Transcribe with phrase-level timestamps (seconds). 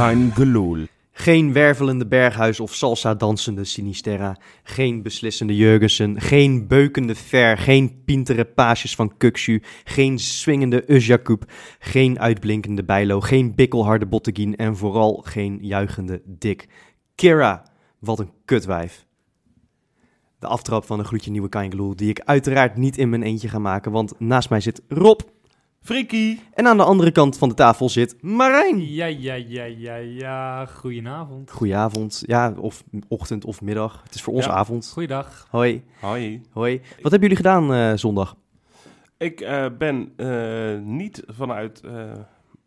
[0.00, 0.86] Kein gelul.
[1.12, 4.36] Geen wervelende Berghuis of salsa-dansende Sinisterra.
[4.62, 6.20] Geen beslissende Jurgensen.
[6.20, 7.58] Geen beukende Ver.
[7.58, 9.62] Geen pintere paasjes van Kukshu.
[9.84, 11.44] Geen swingende Usjakub.
[11.78, 13.20] Geen uitblinkende Bijlo.
[13.20, 14.56] Geen bikkelharde Botteguin.
[14.56, 16.68] En vooral geen juichende Dick.
[17.14, 17.62] Kira,
[17.98, 19.06] wat een kutwijf.
[20.38, 23.58] De aftrap van een gloedje nieuwe Kaingeloel, die ik uiteraard niet in mijn eentje ga
[23.58, 25.20] maken, want naast mij zit Rob.
[25.82, 26.40] Frikkie.
[26.54, 28.92] En aan de andere kant van de tafel zit Marijn.
[28.92, 30.66] Ja, ja, ja, ja, ja.
[30.66, 31.50] Goedenavond.
[31.50, 34.00] Goedenavond, ja, of ochtend of middag.
[34.04, 34.50] Het is voor ons Ja.
[34.52, 34.90] avond.
[34.92, 35.46] Goeiedag.
[35.50, 36.42] Hoi, Hoi.
[36.52, 36.80] hoi.
[37.02, 38.36] Wat hebben jullie gedaan eh, zondag?
[39.18, 42.12] Ik eh, ben eh, niet vanuit eh,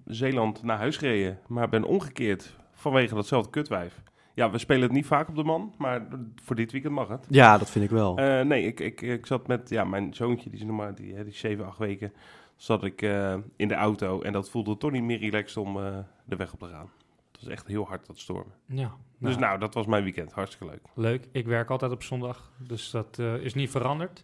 [0.06, 4.02] Zeeland naar huis gereden, maar ben omgekeerd vanwege datzelfde kutwijf.
[4.36, 6.08] Ja, we spelen het niet vaak op de man, maar
[6.44, 7.26] voor dit weekend mag het.
[7.30, 8.18] Ja, dat vind ik wel.
[8.18, 11.14] Eh, nee, ik, ik, ik zat met ja, mijn zoontje, die is nog maar die,
[11.14, 12.14] hè, die is 7, 8 weken,
[12.56, 15.98] zat ik eh, in de auto en dat voelde toch niet meer relaxed om eh,
[16.26, 16.90] de weg op te gaan.
[17.32, 18.54] Het was echt heel hard dat stormen.
[18.66, 18.96] Ja.
[19.18, 20.32] Dus nou, dat was mijn weekend.
[20.32, 20.82] Hartstikke leuk.
[20.94, 21.28] Leuk.
[21.32, 24.24] Ik werk altijd op zondag, dus dat eh, is niet veranderd.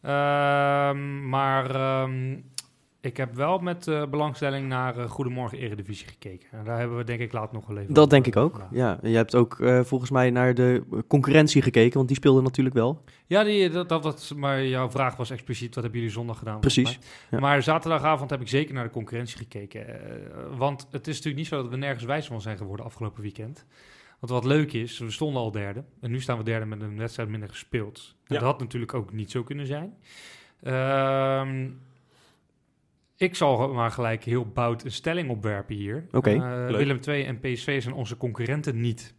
[0.00, 2.38] Ehm, maar ehm,
[3.00, 6.48] ik heb wel met eh, belangstelling naar eh, Goedemorgen Eredivisie gekeken.
[6.50, 8.60] En daar hebben we denk ik later nog wel even dat over denk ik ook.
[8.70, 12.42] Ja, en je hebt ook eh, volgens mij naar de concurrentie gekeken, want die speelde
[12.42, 13.04] natuurlijk wel.
[13.26, 16.60] Ja, die, dat, dat, dat, maar jouw vraag was expliciet, wat hebben jullie zondag gedaan?
[16.60, 17.08] Precies, mij?
[17.30, 17.38] ja.
[17.38, 19.88] Maar zaterdagavond heb ik zeker naar de concurrentie gekeken.
[19.88, 23.22] eh, want het is natuurlijk niet zo dat we nergens wijs van zijn geworden afgelopen
[23.22, 23.64] weekend.
[24.20, 25.84] Want wat leuk is, we stonden al derde.
[26.00, 28.14] En nu staan we derde met een wedstrijd minder gespeeld.
[28.26, 28.40] En Ja.
[28.40, 29.94] Dat had natuurlijk ook niet zo kunnen zijn.
[30.62, 31.68] Ehm,
[33.20, 36.06] ik zal maar gelijk heel bout een stelling opwerpen hier.
[36.12, 36.76] Oké, Eh.
[36.76, 39.14] Willem II en PSV zijn onze concurrenten niet.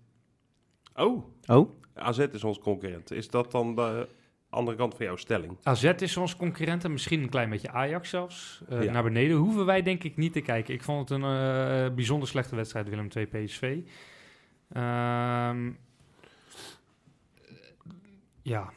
[0.96, 3.12] Oh, Oh, AZ is ons concurrent.
[3.12, 4.08] Is dat dan de
[4.50, 5.58] andere kant van jouw stelling?
[5.64, 8.62] AZ is ons concurrenten, misschien een klein beetje Ajax zelfs.
[8.70, 8.92] Eh, Ja.
[8.92, 10.74] Naar beneden hoeven wij denk ik niet te kijken.
[10.74, 11.24] Ik vond het een
[11.90, 13.78] eh, bijzonder slechte wedstrijd, Willem 2 PSV.
[14.72, 15.70] Ehm,
[18.42, 18.70] ja,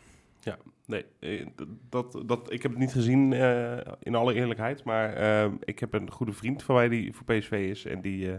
[0.86, 1.46] Nee, eh,
[1.88, 4.84] dat, dat, ik heb het niet gezien eh, in alle eerlijkheid.
[4.84, 7.84] Maar eh, ik heb een goede vriend van mij die voor PSV is.
[7.84, 8.38] En die, eh,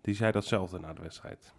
[0.00, 1.52] die zei datzelfde na de wedstrijd.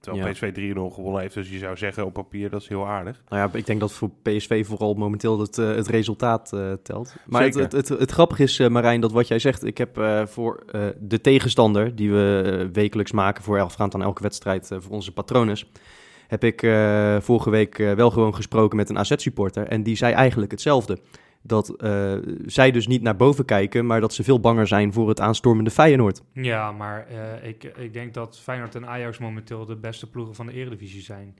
[0.00, 0.32] Terwijl Ja.
[0.32, 1.34] PSV 3-0 gewonnen heeft.
[1.34, 3.22] Dus je zou zeggen op papier dat is heel aardig.
[3.28, 6.48] nou ja, ik denk dat voor PSV vooral momenteel het, het resultaat
[6.82, 7.14] telt.
[7.26, 10.64] Maar het, het, het, het grappige is, Marijn, dat wat jij zegt, ik heb voor
[10.98, 15.70] de tegenstander, die we wekelijks maken voor afgaand aan elke wedstrijd voor onze patrones,
[16.32, 19.66] heb ik eh, vorige week eh, wel gewoon gesproken met een AZ-supporter.
[19.66, 20.98] En die zei eigenlijk hetzelfde.
[21.42, 22.14] Dat eh,
[22.46, 25.70] zij dus niet naar boven kijken, maar dat ze veel banger zijn voor het aanstormende
[25.70, 26.22] Feyenoord.
[26.32, 27.06] ja maar
[27.42, 31.36] ik, ik denk dat Feyenoord en Ajax momenteel de beste ploegen van de Eredivisie zijn.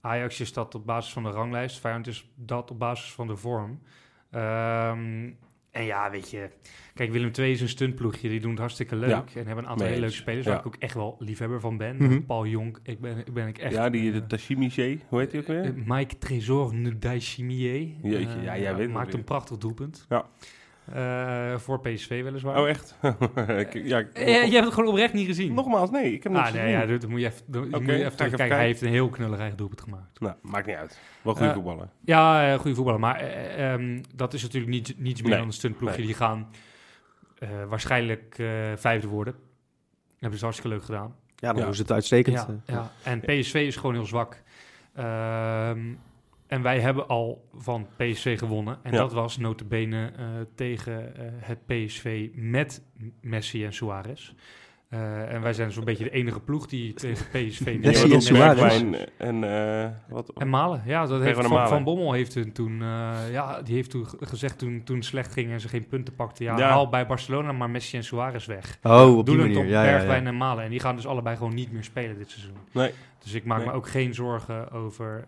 [0.00, 3.36] Ajax is dat op basis van de ranglijst, Feyenoord is dat op basis van de
[3.36, 3.80] vorm.
[4.30, 5.30] Ehm,
[5.76, 6.48] en ja, weet je,
[6.94, 9.08] kijk, Willem II is een stuntploegje, die doen het hartstikke leuk.
[9.08, 10.50] Ja, En hebben een aantal hele leuke spelers, Ja.
[10.50, 11.96] waar ik ook echt wel liefhebber van ben.
[11.96, 12.20] Mhm.
[12.22, 13.72] Paul Jonk, ik ben, ik ben ik echt...
[13.74, 15.62] ja, die eh, de hoe heet die ook weer?
[15.64, 17.88] eh, Mike Trésor Ndayshimier.
[18.02, 20.06] Jeetje, ja, jij weet het maakt een prachtig doelpunt.
[20.08, 20.24] Ja.
[20.92, 22.60] Eh, voor PSV weliswaar.
[22.60, 22.96] oh, echt?
[23.48, 25.54] Ik- ja, ik- Eh, je hebt het gewoon oprecht niet gezien.
[25.54, 26.80] Nogmaals, nee, ik heb hem Ah, niet nee, gezien.
[26.80, 28.56] ja, dat dat moet je even, dat moet je even kijken.
[28.56, 30.20] Hij heeft een heel knullig eigen doelpunt gemaakt.
[30.20, 31.00] Nou, maakt niet uit.
[31.22, 31.88] Wel goede Eh, voetballer.
[32.04, 33.00] Ja, eh, goede voetballer.
[33.00, 35.96] Maar eh, ehm, dat is natuurlijk niet, niets meer Nee, dan een stuntploegje.
[35.98, 36.06] nee.
[36.06, 36.48] Die gaan
[37.38, 38.46] eh, waarschijnlijk eh,
[38.76, 39.34] vijfde worden.
[40.18, 41.14] Hebben ze hartstikke leuk gedaan.
[41.36, 41.64] Ja, dan Ja.
[41.64, 42.36] doen ze het uitstekend.
[42.36, 42.90] Ja, Eh, ja.
[43.02, 44.42] En PSV is gewoon heel zwak.
[44.94, 45.80] Ehm,
[46.46, 48.78] en wij hebben al van PSV gewonnen.
[48.82, 48.98] En Ja.
[48.98, 50.24] dat was notabene eh
[50.54, 52.82] tegen eh, het PSV met
[53.20, 54.34] Messi en Suarez.
[54.88, 57.76] Eh, en wij zijn zo'n beetje de enige ploeg die tegen PSV...
[57.80, 58.82] Messi met en Suarez.
[59.18, 60.32] En eh, wat?
[60.36, 61.68] En Malen, ja, dat heeft Van van, Malen.
[61.68, 65.04] van Bommel heeft hun toen, eh, ja, die heeft toen ge- gezegd toen, toen het
[65.04, 66.44] slecht ging en ze geen punten pakten.
[66.44, 66.68] Ja, Ja.
[66.68, 68.78] haal bij Barcelona maar Messi en Suarez weg.
[68.82, 69.64] Oh, op die Doelend manier.
[69.64, 70.28] op Ja, ja, Bergwijn ja.
[70.28, 70.64] en Malen.
[70.64, 72.56] En die gaan dus allebei gewoon niet meer spelen dit seizoen.
[72.72, 72.90] Nee.
[73.22, 73.66] Dus ik maak Nee.
[73.66, 75.24] me ook geen zorgen over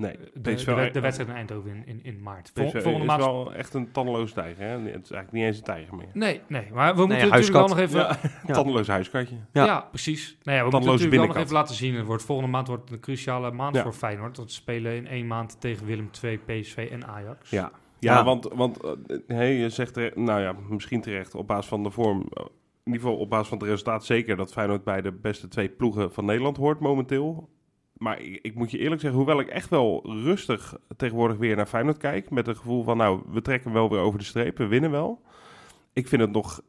[0.00, 2.50] Nee, de, PSV de, wed- de wedstrijd in Eindhoven in, in, in maart.
[2.54, 3.20] Vol- PSV volgende is maand...
[3.24, 4.64] wel echt een tandeloos tijger.
[4.64, 4.70] Hè?
[4.70, 6.06] Het is eigenlijk niet eens een tijger meer.
[6.12, 7.98] Nee, nee, maar we moeten ja, natuurlijk wel nog even...
[8.46, 9.36] Ja, tandeloos huiskatje.
[9.52, 9.64] Ja.
[9.64, 10.38] Ja, precies.
[10.42, 11.94] Nou ja, we moeten natuurlijk wel nog even laten zien.
[11.94, 13.82] Het wordt, volgende maand wordt een cruciale maand Ja.
[13.82, 14.36] voor Feyenoord.
[14.36, 17.50] Want ze spelen in één maand tegen Willem II, PSV en Ajax.
[17.50, 17.70] Ja.
[17.98, 18.24] Ja, Ja.
[18.24, 18.90] want, want eh,
[19.26, 22.26] hey, je zegt, er, nou ja, misschien terecht op basis van de vorm.
[22.32, 22.44] eh,
[22.84, 25.68] In ieder geval op basis van het resultaat zeker dat Feyenoord bij de beste twee
[25.68, 27.48] ploegen van Nederland hoort momenteel.
[28.00, 31.66] Maar ik, ik moet je eerlijk zeggen, hoewel ik echt wel rustig tegenwoordig weer naar
[31.66, 32.30] Feyenoord kijk.
[32.30, 35.22] Met het gevoel van, nou, we trekken wel weer over de streep, we winnen wel.
[35.92, 36.60] Ik vind het nog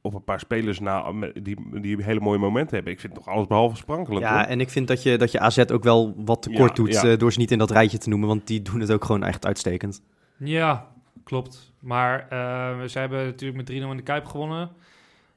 [0.00, 1.12] op een paar spelers na
[1.42, 2.92] die, die hele mooie momenten hebben.
[2.92, 4.22] Ik vind het nog alles behalve sprankelend.
[4.24, 4.46] Ja, hoor.
[4.46, 7.02] en ik vind dat je, dat je AZ ook wel wat tekort Ja, doet ja.
[7.02, 9.24] eh, door ze niet in dat rijtje te noemen, want die doen het ook gewoon
[9.24, 10.02] echt uitstekend.
[10.36, 10.88] Ja,
[11.24, 11.72] klopt.
[11.80, 14.70] Maar eh ze hebben natuurlijk met 3-0 in de Kuip gewonnen.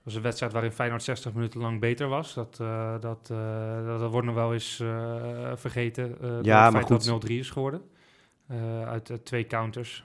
[0.06, 2.34] Was een wedstrijd waarin Feyenoord 60 minuten lang beter was.
[2.34, 6.16] Dat, eh, dat, eh, dat, dat wordt nog wel eens eh, vergeten.
[6.24, 7.06] Uh, Ja, maar feit goed.
[7.06, 7.82] dat 0-3 is geworden.
[8.48, 10.04] Eh, uit twee counters.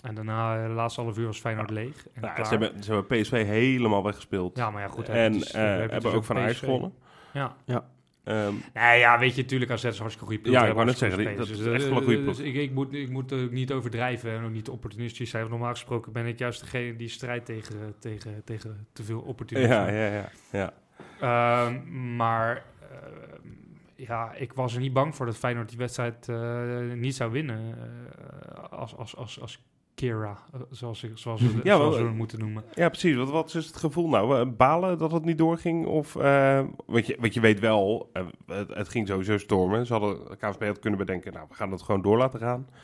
[0.00, 2.06] En daarna, de laatste half uur was Feyenoord leeg.
[2.14, 2.44] En klaar.
[2.46, 4.56] ze, hebben, ze hebben PSV helemaal weggespeeld.
[4.56, 5.06] Ja, maar ja, goed.
[5.06, 6.94] hè, en is- eh, we hebben hebben dus ook van Ajax gewonnen.
[7.32, 7.84] Ja.
[8.24, 10.54] Ehm, Nee, ja, weet je, natuurlijk AZ is hartstikke goede ploeg.
[10.54, 12.36] Ja, ik wou net zeggen, dat is echt wel een goede eh, ploeg.
[12.36, 15.48] dus ik, ik, moet, ik moet ook niet overdrijven en ook niet opportunistisch zijn.
[15.48, 19.74] Normaal gesproken ben ik juist degene die strijdt tegen, tegen, tegen te veel opportunisme.
[19.74, 20.72] ja, ja, ja, ja.
[21.20, 23.48] Ehm, maar ehm,
[23.96, 27.74] ja, ik was er niet bang voor dat Feyenoord die wedstrijd eh, niet zou winnen.
[27.78, 29.58] eh, als, als, als, als
[29.94, 32.64] Kira, eh, zoals, ik, zoals we, Ja, zoals wel, we het moeten noemen.
[32.74, 33.16] Ja, precies.
[33.16, 34.40] Wat, wat is het gevoel nou?
[34.40, 35.86] Eh, Balen dat het niet doorging?
[35.86, 39.86] Of, eh, want, je, want je weet wel, eh, het, het ging sowieso stormen.
[39.86, 42.66] Ze hadden, de KVB had kunnen bedenken, nou, we gaan het gewoon door laten gaan.
[42.68, 42.74] Dan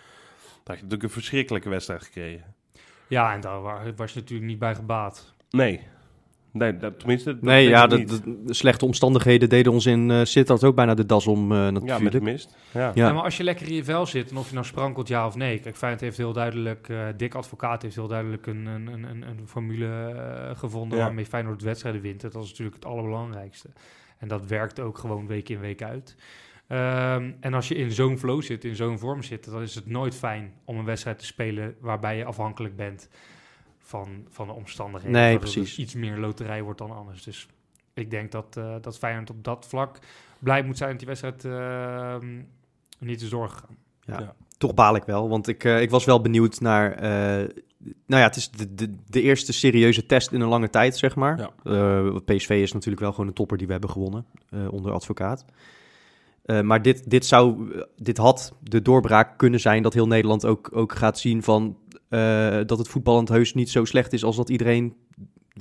[0.64, 2.54] had je natuurlijk een verschrikkelijke wedstrijd gekregen.
[3.06, 5.34] Ja, en daar wa- was je natuurlijk niet bij gebaat.
[5.50, 5.86] Nee.
[6.52, 8.08] Nee, dat, tenminste, dat Nee, ja, de, niet.
[8.24, 11.58] de- de slechte omstandigheden deden ons in eh Sittard ook bijna de das om eh,
[11.58, 12.12] Ja, met natuurlijk.
[12.12, 12.56] de mist.
[12.72, 12.90] Ja.
[12.94, 13.12] Ja.
[13.12, 15.36] Maar als je lekker in je vel zit en of je nou sprankelt ja of
[15.36, 15.58] nee.
[15.58, 19.40] Kijk, Feyenoord heeft heel duidelijk, eh Dick Advocaat heeft heel duidelijk een, een, een, een,
[19.46, 21.04] formule gevonden Ja.
[21.04, 22.20] waarmee Feyenoord wedstrijden wint.
[22.20, 23.68] Dat is natuurlijk het allerbelangrijkste.
[24.18, 26.16] En dat werkt ook gewoon week in week uit.
[26.66, 29.86] Ehm, en als je in zo'n flow zit, in zo'n vorm zit, dan is het
[29.86, 33.08] nooit fijn om een wedstrijd te spelen waarbij je afhankelijk bent
[33.90, 35.20] van, van de omstandigheden.
[35.20, 35.78] Nee, precies.
[35.78, 37.22] iets meer loterij wordt dan anders.
[37.22, 37.46] Dus
[37.94, 39.98] ik denk dat, eh dat Feyenoord op dat vlak
[40.38, 42.42] blij moet zijn dat die wedstrijd ehm,
[42.98, 43.76] niet is doorgegaan.
[44.58, 46.92] Toch baal ik wel, want ik, eh, ik was wel benieuwd naar...
[46.92, 47.48] eh,
[48.06, 51.16] nou ja, het is de, de, de eerste serieuze test in een lange tijd, zeg
[51.16, 51.38] maar.
[51.38, 51.50] Ja.
[51.64, 55.44] Eh, PSV is natuurlijk wel gewoon een topper die we hebben gewonnen eh, onder advocaat.
[56.44, 60.70] Eh, maar dit, dit, zou, dit had de doorbraak kunnen zijn dat heel Nederland ook,
[60.72, 61.76] ook gaat zien van...
[62.10, 64.94] eh, dat het voetballend heus niet zo slecht is als dat iedereen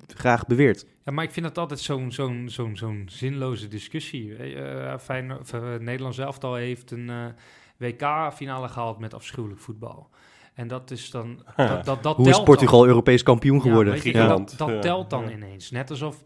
[0.08, 0.86] graag beweert.
[1.06, 4.36] Ja, maar ik vind dat altijd zo'n zo'n zo'n zo'n zinloze discussie.
[4.36, 7.26] Eh Feyenoord, of, eh, Nederlands elftal heeft een eh,
[7.78, 10.10] WK-finale gehaald met afschuwelijk voetbal.
[10.54, 11.44] En dat is dan...
[11.56, 13.96] Dat, dat, dat Hoe is Portugal Europees kampioen geworden?
[13.96, 14.28] Ja, weet je, Ja.
[14.58, 15.32] Dat, telt dan Ja.
[15.32, 15.72] ineens.
[15.72, 16.24] Net alsof...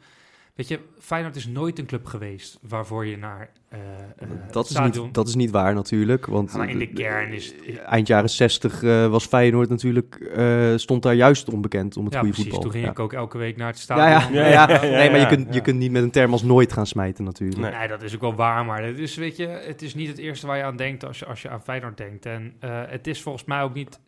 [0.53, 3.79] Weet je, Feyenoord is nooit een club geweest waarvoor je naar eh
[4.17, 6.25] eh, Dat het is, niet, dat is niet waar natuurlijk.
[6.25, 7.53] Want Ja, maar in de eh, kern is...
[7.85, 12.19] eind jaren 60 eh, was Feyenoord natuurlijk, eh, stond daar juist onbekend om het ja,
[12.19, 12.51] goede precies.
[12.51, 12.71] voetbal.
[12.71, 12.91] Toen ging ja.
[12.91, 14.33] ik ook elke week naar het stadion.
[14.33, 14.69] ja, ja, Ja, ja.
[14.69, 15.53] ja, ja, Nee, maar je kunt, ja.
[15.53, 17.61] je kunt niet met een term als nooit gaan smijten natuurlijk.
[17.61, 17.71] Nee.
[17.71, 20.17] Nee, dat is ook wel waar, maar het is, weet je, het is niet het
[20.17, 22.25] eerste waar je aan denkt als je, als je aan Feyenoord denkt.
[22.25, 23.99] En eh, het is volgens mij ook niet,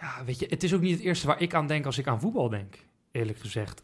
[0.00, 2.06] ja, weet je, het is ook niet het eerste waar ik aan denk als ik
[2.06, 2.76] aan voetbal denk.
[3.12, 3.82] Eerlijk gezegd,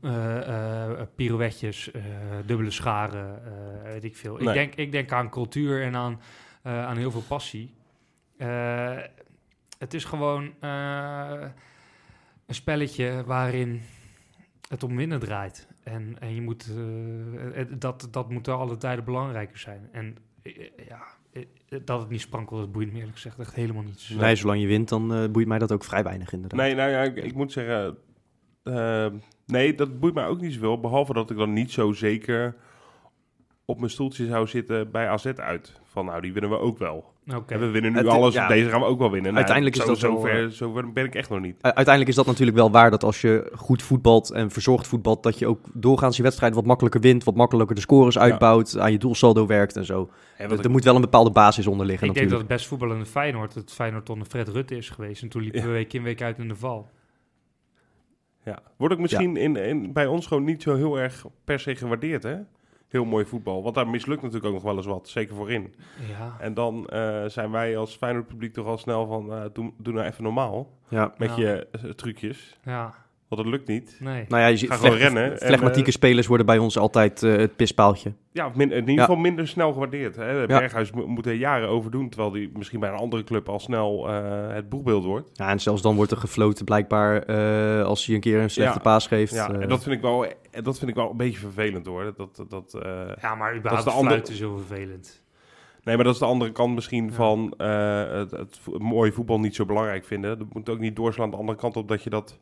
[0.00, 2.02] Eh, eh, eh, pirouetjes, eh,
[2.46, 4.38] dubbele scharen, eh, weet ik veel.
[4.38, 6.20] Ik, denk, ik denk aan cultuur en aan,
[6.62, 7.74] eh, aan heel veel passie.
[8.36, 8.96] Eh,
[9.78, 11.42] het is gewoon eh,
[12.46, 13.80] een spelletje waarin
[14.68, 15.68] het om winnen draait.
[15.82, 16.68] En, en je moet,
[17.52, 19.88] het- dat, dat moet alle tijden belangrijker zijn.
[19.92, 20.16] En
[20.88, 21.02] ja,
[21.84, 24.08] dat het niet sprankelt, dat boeit me eerlijk gezegd echt helemaal niets.
[24.08, 26.58] Nee, zolang je wint, dan boeit mij dat ook vrij weinig inderdaad.
[26.58, 27.96] Nee, nou ja, ik, ik moet zeggen...
[28.62, 29.06] eh,
[29.46, 30.80] nee, dat boeit mij ook niet zoveel.
[30.80, 32.54] Behalve dat ik dan niet zo zeker
[33.64, 35.80] op mijn stoeltje zou zitten bij AZ uit.
[35.84, 37.12] Van nou, die winnen we ook wel.
[37.46, 38.48] En we winnen nu Het- alles, ja.
[38.48, 39.32] deze gaan we ook wel winnen.
[39.34, 41.56] Nou, Uiteindelijk is zo, dat zover, eh, zover ben ik echt nog niet.
[41.62, 45.38] Uiteindelijk is dat natuurlijk wel waar dat als je goed voetbalt en verzorgd voetbalt, dat
[45.38, 48.98] je ook doorgaans je wedstrijd wat makkelijker wint, wat makkelijker de scores uitbouwt, aan je
[48.98, 50.10] doelsaldo werkt en zo.
[50.36, 52.66] Er er ik- moet wel een bepaalde basis onder liggen ik denk dat het best
[52.66, 55.22] voetballende Feyenoord het Feyenoord onder Fred Rutte is geweest.
[55.22, 55.66] En toen liepen Ja.
[55.66, 56.88] we week in week uit in de val.
[58.48, 58.58] Ja.
[58.76, 62.22] Wordt ook misschien in, in, bij ons gewoon niet zo heel erg per se gewaardeerd,
[62.22, 62.36] hè?
[62.88, 63.62] Heel mooi voetbal.
[63.62, 65.08] Want daar mislukt natuurlijk ook nog wel eens wat.
[65.08, 65.74] Zeker voorin.
[66.08, 69.32] Ja, En dan eh, zijn wij als Feyenoord publiek toch al snel van...
[69.32, 71.14] eh, doe, doe nou even normaal Ja.
[71.18, 71.42] met Ja.
[71.42, 72.58] je eh, trucjes.
[72.64, 72.94] ja,
[73.28, 73.96] Want dat lukt niet.
[74.00, 74.24] nee.
[74.28, 77.22] Nou ja, je ziet Ga gewoon rennen en, flegmatieke eh, spelers worden bij ons altijd
[77.22, 78.12] eh, het pispaaltje.
[78.32, 79.00] Ja, min- in ieder Ja.
[79.00, 80.16] geval minder snel gewaardeerd.
[80.16, 80.46] Hè?
[80.46, 82.08] Berghuis mo- moet er jaren over doen...
[82.08, 85.30] terwijl die misschien bij een andere club al snel eh, het boegbeeld wordt.
[85.32, 88.74] Ja, en zelfs dan wordt er gefloten blijkbaar eh, als hij een keer een slechte
[88.76, 88.80] Ja.
[88.82, 89.34] paas geeft.
[89.34, 90.26] Ja, en dat vind, ik wel,
[90.62, 92.14] dat vind ik wel een beetje vervelend hoor.
[92.16, 95.22] Dat, dat, dat, eh, Ja, maar Dat überhaupt is de andere- fluiten is heel vervelend.
[95.82, 97.12] Nee, maar dat is de andere kant misschien Ja.
[97.12, 100.38] van eh, het, het mooie voetbal niet zo belangrijk vinden.
[100.38, 102.38] Dat moet ook niet doorslaan de andere kant op dat je dat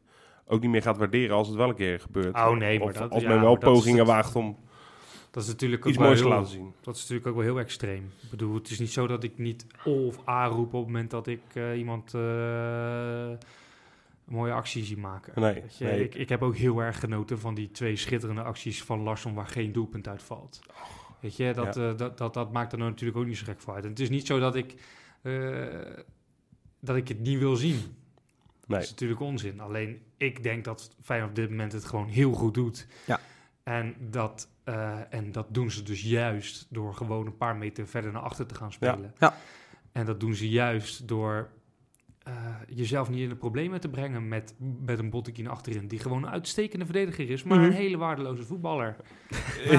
[0.47, 2.35] ook niet meer gaat waarderen als het wel een keer gebeurt.
[2.35, 4.57] Oh, nee, maar Of dat- als ja, men wel dat pogingen waagt om
[5.31, 6.73] Dat is natuurlijk ook iets wel moois te laten zien.
[6.81, 8.11] Dat is natuurlijk ook wel heel extreem.
[8.23, 10.87] Ik bedoel, het is niet zo dat ik niet O of A roep op het
[10.87, 12.21] moment dat ik eh, iemand eh,
[13.31, 13.39] een
[14.35, 15.41] mooie actie zie maken.
[15.41, 16.05] Nee, je, nee.
[16.05, 19.47] Ik, ik heb ook heel erg genoten van die twee schitterende acties van Larsson waar
[19.47, 20.61] geen doelpunt uit valt.
[21.21, 23.61] Weet je, dat, eh, dat, dat, dat maakt er nou natuurlijk ook niet zo gek
[23.61, 23.85] voor uit.
[23.85, 24.75] En het is niet zo dat ik,
[26.81, 27.81] dat ik het niet wil zien.
[28.67, 28.79] Nee.
[28.79, 29.61] Dat is natuurlijk onzin.
[29.61, 32.87] Alleen ik denk dat Feyenoord op dit moment het gewoon heel goed doet.
[33.07, 33.21] Ja.
[33.63, 38.13] En dat, eh, en dat doen ze dus juist door gewoon een paar meter verder
[38.13, 39.15] naar achter te gaan spelen.
[39.19, 39.37] Ja.
[39.93, 41.51] En dat doen ze juist door
[42.27, 42.33] eh,
[42.69, 44.55] jezelf niet in de problemen te brengen met,
[44.85, 45.89] met een Bottekin achterin.
[45.89, 47.67] Die gewoon een uitstekende verdediger is, maar Mhm.
[47.67, 48.97] een hele waardeloze voetballer.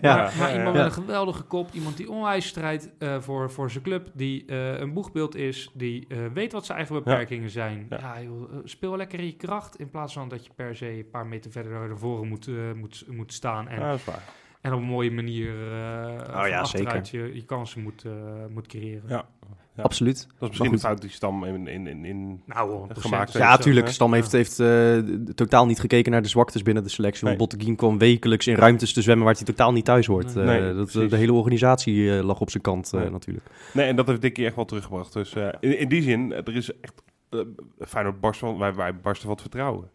[0.00, 0.12] Ja.
[0.16, 0.82] Maar, maar iemand Ja.
[0.82, 4.78] met een geweldige kop, iemand die onwijs strijdt eh, voor, voor zijn club, die eh,
[4.80, 7.86] een boegbeeld is, die eh, weet wat zijn eigen beperkingen zijn.
[7.88, 7.98] Ja.
[7.98, 11.10] Ja, joh, speel lekker in je kracht in plaats van dat je per se een
[11.10, 14.22] paar meter verder naar voren moet, eh, moet, moet staan en, Ja, dat is waar.
[14.60, 18.04] en op een mooie manier eh ja, achteruit je, je kansen moet,
[18.50, 19.08] moet creëren.
[19.08, 19.28] Ja.
[19.76, 19.82] Ja.
[19.82, 20.26] Absoluut.
[20.26, 22.92] Dat is misschien een fout die Stam in, in, in, in Nou, 100%.
[22.92, 23.86] Gemaakt, Ja, zo, tuurlijk.
[23.86, 23.92] hè?
[23.92, 24.98] Stam heeft, heeft eh,
[25.34, 27.26] totaal niet gekeken naar de zwaktes binnen de selectie.
[27.26, 27.46] Want Nee.
[27.48, 30.34] Botteguin kwam wekelijks in ruimtes te zwemmen waar hij totaal niet thuis hoort.
[30.34, 30.44] Nee.
[30.44, 33.46] Eh, Nee, dat, de hele organisatie eh, lag op zijn kant eh, natuurlijk.
[33.72, 35.12] Nee, en dat heeft Dikkie echt wel teruggebracht.
[35.12, 37.02] Dus eh, in, in die zin, er is echt...
[37.30, 37.40] eh
[37.86, 39.90] Feyenoord barst van, wij, wij barsten wat vertrouwen.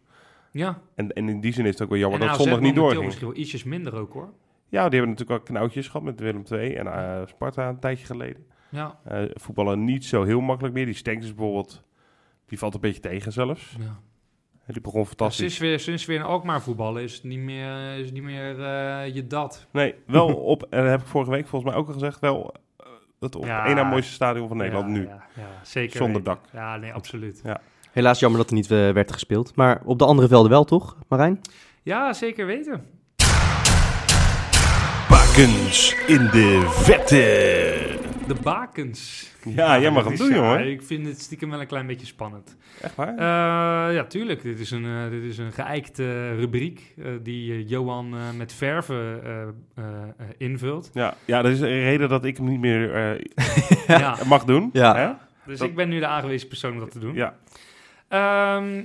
[0.52, 2.60] Ja, En, en in die zin is het ook wel jammer en dat AZ zondag
[2.60, 3.04] niet doorging.
[3.04, 4.32] misschien wel ietsjes minder ook hoor.
[4.68, 8.06] Ja, die hebben natuurlijk wel knoutjes gehad met Willem II en eh, Sparta een tijdje
[8.06, 8.44] geleden.
[8.70, 10.84] Ja, Eh, voetballen niet zo heel makkelijk meer.
[10.86, 11.82] Die Stenks bijvoorbeeld,
[12.46, 13.74] die valt een beetje tegen zelfs.
[13.78, 13.84] ja.
[14.66, 15.38] Eh, Die begon fantastisch.
[15.38, 18.64] Sinds weer, sinds weer in Alkmaar voetballen is het niet meer, is het niet meer
[18.64, 19.66] eh, je dat.
[19.72, 22.54] Nee, wel op, en dat heb ik vorige week volgens mij ook al gezegd, wel
[22.76, 22.86] eh,
[23.20, 23.66] het op Ja.
[23.66, 25.02] één na mooiste stadion van Nederland Ja, nu.
[25.06, 25.96] Ja, ja, zeker.
[25.96, 26.34] Zonder weten.
[26.34, 26.40] dak.
[26.52, 27.42] Ja, nee, absoluut.
[27.92, 29.54] Helaas jammer dat er niet eh, werd gespeeld.
[29.56, 31.40] Maar op de andere velden wel, toch, Marijn?
[31.82, 32.86] Ja, zeker weten.
[35.08, 37.97] Bakens in de vette.
[38.28, 39.32] De bakens.
[39.44, 40.70] Ja, jij mag hem doen, jongen.
[40.70, 42.56] Ik vind het stiekem wel een klein beetje spannend.
[42.80, 43.08] Echt waar?
[43.08, 44.42] Eh, ja, tuurlijk.
[44.42, 48.52] Dit is een, eh, dit is een geëikte rubriek eh, die eh, Johan eh, met
[48.52, 50.90] verven eh, eh, eh, invult.
[50.92, 53.24] ja, ja, dat is een reden dat ik hem niet meer eh,
[54.00, 54.16] ja.
[54.26, 54.70] mag doen.
[54.72, 54.96] Ja.
[54.96, 55.12] Hè?
[55.46, 57.14] Dus Dat- ik ben nu de aangewezen persoon om dat te doen.
[57.14, 57.34] Ja.
[58.08, 58.82] Ehm,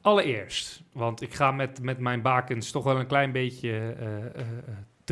[0.00, 4.24] allereerst, want ik ga met, met mijn bakens toch wel een klein beetje eh, eh,
[4.34, 4.42] eh,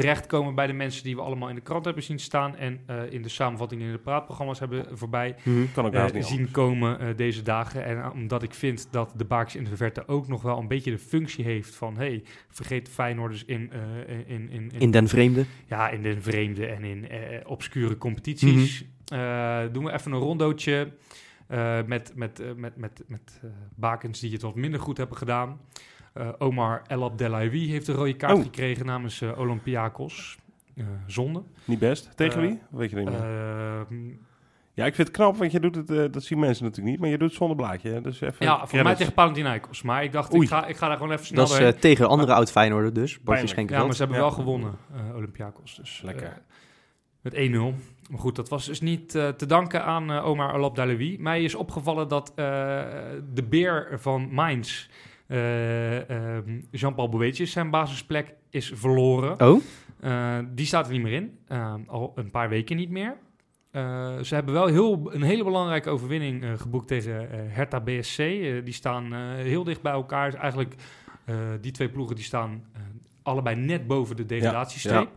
[0.01, 3.13] terechtkomen bij de mensen die we allemaal in de krant hebben zien staan en eh,
[3.13, 5.35] in de samenvatting in de praatprogramma's hebben voorbij
[5.75, 6.53] Kan ook niet zien anders.
[6.53, 7.85] komen eh, deze dagen.
[7.85, 10.91] En omdat ik vind dat de bakens in de verte ook nog wel een beetje
[10.91, 13.81] de functie heeft van, hey, vergeet de Feyenoorders in, eh,
[14.27, 15.45] in, in, in, In den vreemde.
[15.67, 18.85] ja, in de vreemde en in eh, obscure competities.
[19.05, 20.93] Eh, doen we even een rondootje
[21.47, 23.41] eh, met, met, met, met, met
[23.75, 25.61] bakens die het wat minder goed hebben gedaan.
[26.13, 28.43] Eh, Omar El Abdelawi heeft een rode kaart Oh.
[28.43, 30.39] gekregen namens eh, Olympiakos.
[30.77, 31.43] Eh, zonde.
[31.65, 32.11] Niet best.
[32.17, 32.59] Tegen wie?
[32.71, 33.15] Weet je niet meer.
[33.21, 33.97] Ehm,
[34.75, 37.01] ja, ik vind het knap, want je doet het, eh, dat zien mensen natuurlijk niet,
[37.01, 37.91] maar je doet het zonder blaadje.
[37.91, 38.01] hè.
[38.01, 39.83] Dus even ja, voor mij tegen Panathinaikos.
[39.83, 40.43] Maar ik dacht, Oei.
[40.43, 42.93] ik ga, ik ga daar gewoon even snel Dat is eh, tegen andere oud Feyenoorder
[42.93, 43.21] dus.
[43.21, 43.65] Bartje.
[43.67, 44.23] Ja, maar ze hebben Ja.
[44.23, 45.77] wel gewonnen, eh Olympiakos.
[45.77, 46.43] Dus, Lekker.
[47.21, 47.75] met 1-0.
[48.11, 51.17] Maar goed, dat was dus niet te danken aan Omar Alab Dalawi.
[51.21, 52.35] Mij is opgevallen dat eh,
[53.35, 54.89] de beer van Mainz,
[55.29, 59.41] eh, ehm, Jean-Paul Boetjes, zijn basisplek is verloren.
[59.41, 59.63] Oh?
[60.01, 61.39] Eh, die staat er niet meer in.
[61.47, 63.17] Eh, al een paar weken niet meer.
[63.71, 68.17] Eh, ze hebben wel heel, een hele belangrijke overwinning geboekt tegen eh, Hertha BSC.
[68.65, 70.31] Die staan heel dicht bij elkaar.
[70.31, 70.75] Dus eigenlijk,
[71.61, 72.65] die twee ploegen die staan
[73.23, 75.09] allebei net boven de degradatiestreep.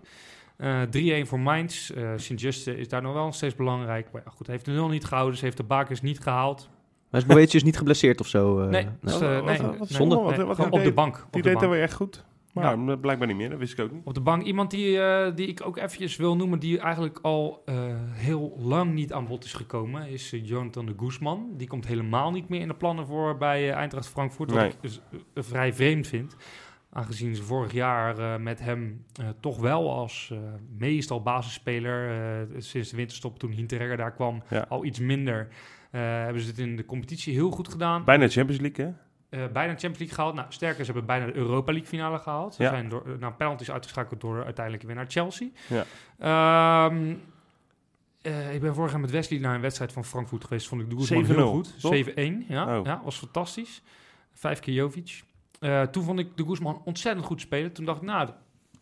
[0.57, 0.81] Eh
[1.23, 1.91] 3-1 voor Mainz.
[2.15, 4.11] Sint-Juste is daar nog wel steeds belangrijk.
[4.11, 5.37] Maar ja, goed, heeft de nul niet gehouden.
[5.37, 6.69] Ze heeft de bakers niet gehaald.
[7.11, 8.59] Maar is Boetius niet geblesseerd of zo?
[8.61, 8.69] eh?
[8.69, 10.79] nee, dus, Wat- eh, wat- nee, wat- wat nee, zonde, nee, wat- wat- gewoon wat
[10.79, 11.23] op de bank.
[11.25, 12.23] Op Die de deed er weer echt goed.
[12.53, 14.01] Maar eh, blijkbaar niet meer, dat wist ik ook niet.
[14.05, 17.61] Op de bank iemand die, eh, die ik ook eventjes wil noemen, die eigenlijk al
[17.65, 17.75] eh,
[18.11, 21.49] heel lang niet aan bod is gekomen, is Jonathan de Guzman.
[21.57, 24.69] Die komt helemaal niet meer in de plannen voor bij Eintracht Frankfurt, wat Nee.
[24.69, 25.01] ik dus,
[25.35, 26.35] vrij vreemd vind.
[26.93, 30.37] Aangezien ze vorig jaar eh, met hem eh, toch wel als eh,
[30.77, 34.65] meestal basisspeler, eh, sinds de winterstop toen Hinteregger daar kwam, Ja.
[34.69, 35.47] al iets minder.
[35.91, 38.03] Eh, hebben ze het in de competitie heel goed gedaan.
[38.03, 38.91] Bijna Champions League, hè?
[39.29, 40.35] Eh, bijna de Champions League gehaald.
[40.35, 42.55] Nou, sterker, ze hebben bijna de Europa League finale gehaald.
[42.55, 42.69] Ze Ja.
[42.69, 45.47] zijn door, nou, penalties uitgeschakeld door uiteindelijk weer naar Chelsea.
[45.67, 45.85] Ja.
[46.19, 47.13] Ehm,
[48.21, 50.67] eh, ik ben vorig jaar met Wesley naar een wedstrijd van Frankfurt geweest.
[50.67, 51.79] Vond ik de Guzman 7-0, heel goed.
[51.81, 51.91] toch?
[51.93, 52.85] 7-1, ja, Oh.
[52.85, 53.01] ja.
[53.03, 53.81] Was fantastisch.
[54.33, 55.23] Vijf keer Jovic.
[55.91, 57.71] Toen vond ik de Guzman ontzettend goed spelen.
[57.71, 58.29] Toen dacht ik, nou,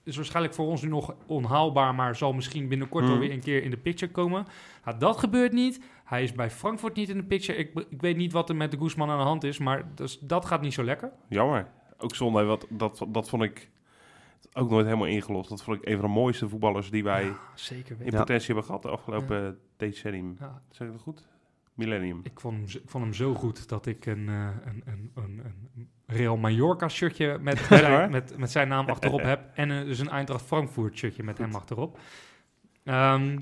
[0.04, 3.14] is waarschijnlijk voor ons nu nog onhaalbaar, maar zal misschien binnenkort Mhm.
[3.14, 4.46] wel weer een keer in de picture komen.
[4.86, 5.82] Nou, dat gebeurt niet.
[6.10, 7.58] Hij is bij Frankfurt niet in de picture.
[7.58, 10.20] Ik, ik weet niet wat er met de Guzman aan de hand is, maar dus,
[10.20, 11.12] dat gaat niet zo lekker.
[11.28, 11.68] Jammer.
[11.98, 13.70] Ook zonde, wat, dat, dat vond ik
[14.54, 15.50] ook nooit helemaal ingelost.
[15.50, 18.82] Dat vond ik een van de mooiste voetballers die wij Zeker in potentie hebben gehad
[18.82, 20.36] de afgelopen decennium.
[20.40, 21.28] Ja, Zeg ik dat goed?
[21.74, 22.20] Millennium.
[22.24, 25.12] ik, vond hem, zo- ik vond hem zo goed dat ik een, eh, een, een,
[25.16, 25.44] een,
[25.76, 27.70] een Real Mallorca shirtje met,
[28.10, 29.50] met, met zijn naam achterop heb.
[29.54, 32.00] En een, dus een Eintracht Frankfurt shirtje met hem achterop.
[32.84, 33.40] Ehm,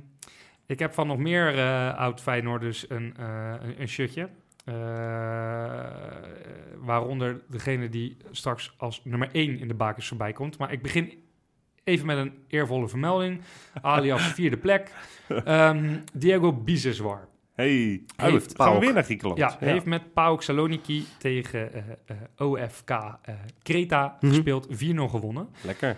[0.68, 4.30] ik heb van nog meer eh oud Feyenoorders een, eh, een, een shirtje.
[4.66, 4.74] Eh,
[6.78, 10.58] waaronder degene die straks als nummer 1 in de bakens voorbij komt.
[10.58, 11.14] Maar ik begin
[11.84, 13.42] even met een eervolle vermelding.
[13.82, 14.92] alias vierde plek.
[15.28, 17.28] Ehm, Diego Biseswar.
[17.56, 18.56] Hey, Heeft.
[18.56, 19.40] Gaan we weer naar Griekenland?
[19.40, 21.70] Ja, heeft met PAOK Saloniki tegen
[22.38, 22.92] OFK
[23.64, 24.28] Kreta Mhm.
[24.34, 24.68] gespeeld.
[24.70, 25.50] 4-0 gewonnen.
[25.62, 25.96] Lekker.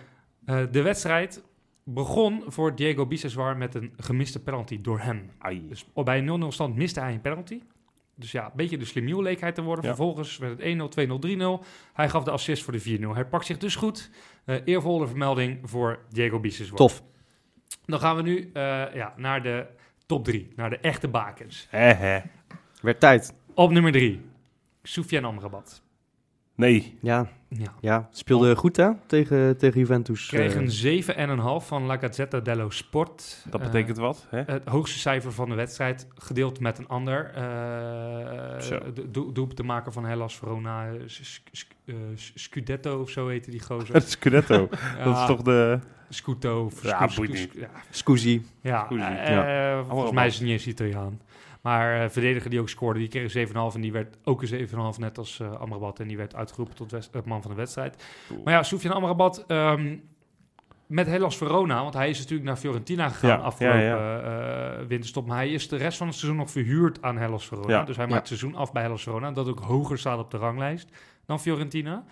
[0.72, 1.44] De wedstrijd
[1.94, 5.32] begon voor Diego Biseswar met een gemiste penalty door hem.
[5.38, 5.68] Ai.
[5.68, 7.62] Dus bij een 0-0 stand miste hij een penalty.
[8.16, 9.84] Dus ja, een beetje de slimiel leek hij te worden.
[9.84, 9.96] Ja.
[9.96, 11.66] Vervolgens werd het 1-0, 2-0, 3-0.
[11.94, 13.02] Hij gaf de assist voor de 4-0.
[13.14, 14.10] Hij pakt zich dus goed.
[14.46, 16.78] Eh eervolle vermelding voor Diego Biseswar.
[16.78, 17.04] Tof.
[17.86, 19.68] Dan gaan we nu eh, ja, naar de
[20.06, 20.48] top 3.
[20.56, 21.68] Naar de echte bakens.
[21.70, 22.20] Hè, hè.
[22.82, 23.34] Werd tijd.
[23.54, 24.22] Op nummer 3.
[24.84, 25.82] Soufiane Amrabat.
[26.60, 26.98] Nee.
[27.02, 27.74] Ja, Ja.
[27.82, 28.08] ja.
[28.12, 30.28] speelde goed hè, tegen, tegen Juventus.
[30.28, 30.62] Kreeg eh.
[30.62, 31.04] een
[31.62, 33.46] 7,5 van La Gazzetta dello Sport.
[33.50, 34.42] Dat Eh, betekent wat, hè?
[34.46, 37.32] het hoogste cijfer van de wedstrijd, gedeeld met een ander.
[37.36, 38.80] eh Zo.
[38.94, 40.88] de do doelpuntenmaker van Hellas Verona,
[42.34, 43.94] Scudetto of zo heette die gozer.
[43.94, 44.70] Het Scudetto.
[45.04, 45.80] Dat is toch de...
[46.12, 46.70] Scuto.
[46.84, 47.50] Ja, Scusi.
[48.62, 49.02] ja, Scusi.
[49.02, 51.20] eh, volgens mij is het niet eens Italiaan.
[51.62, 54.68] Maar eh, verdediger die ook scoorde, die kreeg een 7,5 en die werd ook een
[54.94, 56.00] 7,5 net als eh Amrabat.
[56.00, 58.04] En die werd uitgeroepen tot west- eh, man van de wedstrijd.
[58.44, 59.98] Maar ja, Soufiane Amrabat ehm,
[60.88, 65.28] met Hellas Verona, want hij is natuurlijk naar Fiorentina gegaan Ja, afgelopen ja, eh, winterstop.
[65.28, 67.74] Maar hij is de rest van het seizoen nog verhuurd aan Hellas Verona.
[67.74, 68.12] Ja, dus hij ja.
[68.12, 69.32] maakt het seizoen af bij Hellas Verona.
[69.32, 70.90] Dat ook hoger staat op de ranglijst
[71.26, 72.04] dan Fiorentina.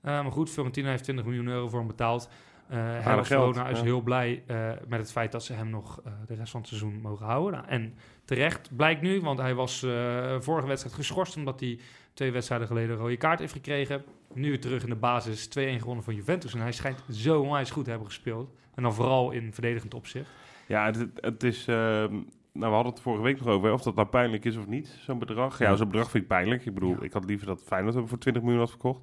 [0.00, 2.28] Maar goed, Fiorentina heeft 20 miljoen euro voor hem betaald.
[2.68, 3.84] Hellas Verona is ja.
[3.84, 4.42] heel blij
[4.86, 7.52] met het feit dat ze hem nog de rest van het seizoen mogen houden.
[7.52, 7.94] Nou, en
[8.34, 11.78] terecht blijkt nu, want hij was eh, vorige wedstrijd geschorst omdat hij
[12.14, 14.02] twee wedstrijden geleden een rode kaart heeft gekregen.
[14.34, 16.54] Nu terug in de basis, 2-1 gewonnen van Juventus.
[16.54, 18.50] En hij schijnt zo onwijs goed te hebben gespeeld.
[18.74, 20.28] En dan vooral in verdedigend opzicht.
[20.66, 21.66] Ja, het, het is...
[21.66, 22.12] ehm,
[22.52, 24.66] nou, we hadden het vorige week nog over, hè, of dat nou pijnlijk is of
[24.66, 25.58] niet, zo'n bedrag.
[25.58, 26.66] Ja, zo'n bedrag vind ik pijnlijk.
[26.66, 27.02] Ik bedoel, Ja.
[27.02, 29.00] ik had liever dat Feyenoord hem voor 20 miljoen had verkocht.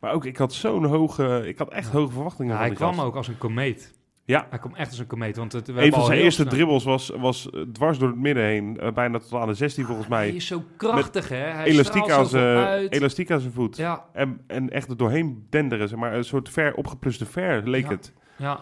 [0.00, 1.42] Maar ook, ik had zo'n hoge...
[1.48, 3.06] Ik had echt hoge verwachtingen Ja, hij kwam gast.
[3.06, 3.94] ook als een komeet.
[4.26, 4.46] Ja.
[4.50, 5.36] Hij kwam echt als een komeet.
[5.36, 8.18] Want het, we Een van zijn eerste snel- dribbles was, was eh, dwars door het
[8.18, 8.78] midden heen.
[8.80, 10.28] eh, bijna tot aan de 16 volgens Hij mij.
[10.36, 11.36] is zo krachtig, hè?
[11.36, 13.76] Hij Elastiek aan, zijn, elastiek aan zijn voet.
[13.76, 16.14] Ja, En, en echt er doorheen denderen, zeg maar.
[16.14, 17.90] Een soort ver, opgepluste ver leek Ja.
[17.90, 18.12] het.
[18.36, 18.58] ja.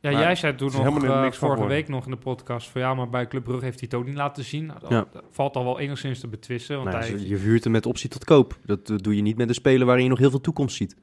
[0.00, 2.68] Ja, Maar jij zei toen nog helemaal niks van vorige week nog in de podcast
[2.68, 4.66] van ja, maar bij Club Brugge heeft hij het ook niet laten zien.
[4.66, 5.06] Nou, dat, Ja.
[5.30, 6.76] valt al wel enigszins te betwisten.
[6.76, 8.58] Want Nou, hij, je huurt hem met optie tot koop.
[8.64, 10.96] Dat doe je niet met een speler waarin je nog heel veel toekomst ziet.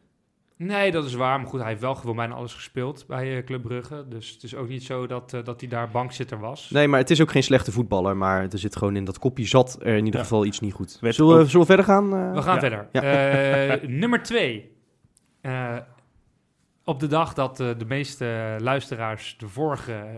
[0.57, 1.39] Nee, dat is waar.
[1.39, 4.05] Maar goed, hij heeft wel gewoon bijna alles gespeeld bij eh, Club Brugge.
[4.09, 6.69] Dus het is ook niet zo dat, eh, dat hij daar bankzitter was.
[6.69, 8.17] Nee, maar het is ook geen slechte voetballer.
[8.17, 10.25] Maar er zit gewoon in dat kopje zat er in ieder Ja.
[10.25, 10.91] geval iets niet goed.
[11.01, 12.13] Zullen zullen we verder gaan?
[12.15, 12.33] eh?
[12.33, 12.59] We gaan Ja.
[12.59, 12.87] verder.
[12.91, 13.01] Ja.
[13.01, 14.71] Eh, nummer twee.
[15.41, 15.77] Eh,
[16.83, 20.15] op de dag dat eh, de meeste luisteraars de vorige eh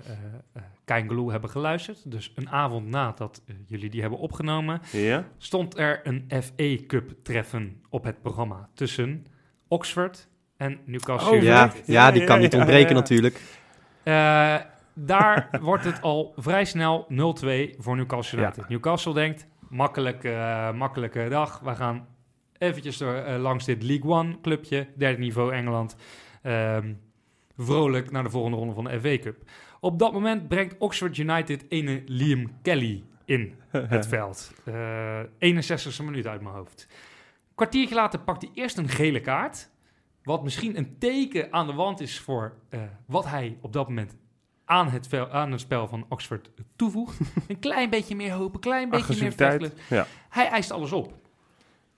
[0.54, 5.28] eh, Kein hebben geluisterd, dus een avond nadat eh, jullie die hebben opgenomen, Ja?
[5.38, 9.26] stond er een FA Cup treffen op het programma tussen
[9.68, 12.94] Oxford en Newcastle Oh, ja, die kan niet ontbreken ja.
[12.94, 13.42] natuurlijk.
[14.04, 14.56] Eh,
[14.94, 17.14] daar wordt het al vrij snel 0-2
[17.78, 18.44] voor Newcastle Ja.
[18.46, 18.70] United.
[18.70, 21.60] Newcastle denkt, makkelijke, eh, makkelijke dag.
[21.60, 22.08] We gaan
[22.58, 25.96] eventjes door, eh, langs dit League One clubje, derde niveau Engeland.
[26.42, 26.94] Ehm,
[27.58, 29.38] vrolijk naar de volgende ronde van de FA Cup.
[29.80, 34.54] Op dat moment brengt Oxford United ene Liam Kelly in het veld.
[34.64, 36.88] Eh 61ste minuut uit mijn hoofd.
[37.56, 39.70] Kwartiertje later pakt hij eerst een gele kaart.
[40.24, 44.16] Wat misschien een teken aan de wand is voor eh, wat hij op dat moment
[44.66, 47.20] aan het, vel- aan het spel van Oxford toevoegt.
[47.48, 49.74] een klein beetje meer hoop, een klein beetje meer vechtlust.
[49.90, 50.08] Ja.
[50.30, 51.14] Hij eist alles op.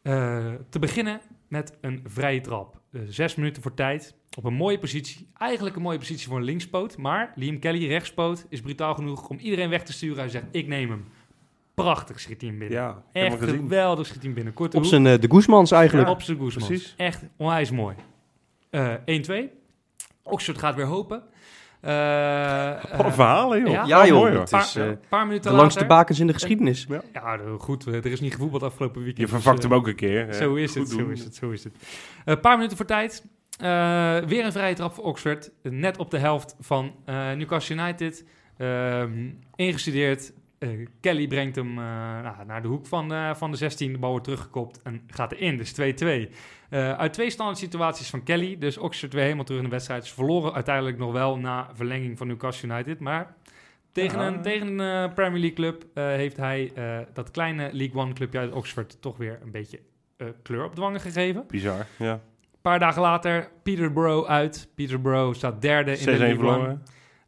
[0.01, 2.81] Eh, te beginnen met een vrije trap.
[2.91, 4.15] Eh, zes minuten voor tijd.
[4.37, 5.29] Op een mooie positie.
[5.37, 6.97] Eigenlijk een mooie positie voor een linkspoot.
[6.97, 10.17] Maar Liam Kelly, rechtspoot, is brutaal genoeg om iedereen weg te sturen.
[10.17, 11.05] Hij zegt, ik neem hem.
[11.83, 12.77] Prachtig schiet hij hem binnen.
[12.77, 14.53] Ja, Echt geweldig schiet hij hem binnen.
[14.53, 16.07] Korte Op zijn eh, de Guzmans eigenlijk.
[16.07, 16.67] Ja, op zijn Guzmans.
[16.67, 16.93] Precies.
[16.97, 17.95] Echt onwijs mooi.
[18.69, 19.33] Eh 1-2.
[20.23, 21.23] Oxford gaat weer hopen.
[21.81, 23.67] Eh, Wat een verhaal, joh.
[23.69, 23.85] ja?
[23.85, 24.19] Ja, joh.
[24.19, 24.37] mooi.
[24.37, 25.95] Het paar, is eh, paar minuten de langste later.
[25.95, 26.87] bakens in de geschiedenis.
[27.13, 27.85] Ja, goed.
[27.85, 29.17] Er is niet gevoetbald afgelopen weekend.
[29.17, 30.25] Je dus, vervakt hem ook een keer.
[30.25, 30.33] hè.
[30.33, 31.73] Zo is het, zo is het, zo is het.
[32.25, 33.25] Een paar minuten voor tijd.
[33.59, 35.51] Eh, weer een vrije trap voor Oxford.
[35.61, 38.25] Net op de helft van eh, Newcastle United.
[38.57, 40.33] Ehm, ingestudeerd.
[40.59, 40.69] Eh,
[41.01, 41.83] Kelly brengt hem eh,
[42.21, 43.91] nou, naar de hoek van, eh, van de 16.
[43.91, 45.57] De bal wordt teruggekopt en gaat erin.
[45.57, 46.29] Dus 2-2.
[46.69, 48.57] Eh, uit twee standaard situaties van Kelly.
[48.57, 50.05] Dus Oxford weer helemaal terug in de wedstrijd.
[50.05, 52.99] Ze verloren uiteindelijk nog wel na verlenging van Newcastle United.
[52.99, 53.35] Maar
[53.91, 56.73] tegen een, tegen een Premier League club heeft hij
[57.13, 59.79] dat kleine League One clubje uit Oxford toch weer een beetje
[60.41, 61.43] kleur op dwangen gegeven.
[61.47, 62.11] Bizar, ja.
[62.11, 64.69] Een paar dagen later, Peterborough uit.
[64.75, 66.77] Peterborough staat derde in de 6-1 League One.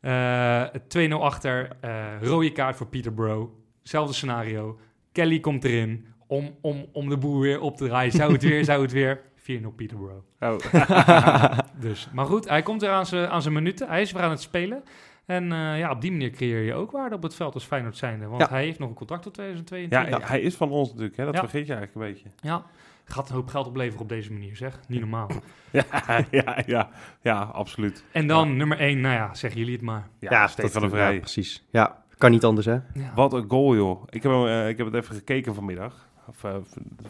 [0.02, 0.74] Verloren.
[0.74, 1.70] Eh, 2-0 achter.
[1.82, 3.52] eh, rode kaart voor Peterborough.
[3.84, 4.80] Zelfde scenario.
[5.12, 6.06] Kelly komt erin.
[6.28, 8.12] om, om, om de boer weer op te draaien.
[8.12, 9.22] Zou het weer, zou het weer.
[9.38, 10.24] 4-0 Peterborough.
[10.40, 10.56] Oh.
[11.80, 13.88] Dus, maar goed, hij komt er aan zijn aan zijn minuten.
[13.88, 14.84] Hij is weer aan het spelen.
[15.26, 17.98] En eh, ja, op die manier creëer je ook waarde op het veld als Feyenoord
[17.98, 18.26] zijnde.
[18.28, 18.50] Want Ja.
[18.50, 20.30] hij heeft nog een contract tot ja, 2022.
[20.30, 21.26] hij is van ons natuurlijk, hè?
[21.26, 21.40] dat Ja.
[21.40, 22.30] vergeet je eigenlijk een beetje.
[22.50, 22.66] Ja,
[23.12, 24.80] gaat een hoop geld opleveren op deze manier, zeg.
[24.88, 25.30] Niet normaal.
[25.72, 25.86] Ja,
[26.32, 26.90] ja, ja,
[27.22, 28.04] ja, absoluut.
[28.12, 30.08] En dan nummer 1, nou ja, zeggen jullie het maar.
[30.20, 31.14] Ja, Stefan de dat- Vrij.
[31.14, 31.66] Ja, precies.
[31.70, 32.74] Ja, kan niet anders, hè?
[32.94, 33.12] Ja.
[33.16, 34.04] Wat een goal, joh.
[34.10, 36.08] Ik heb, hem, eh, ik heb het even gekeken vanmiddag.
[36.28, 36.56] Of uh,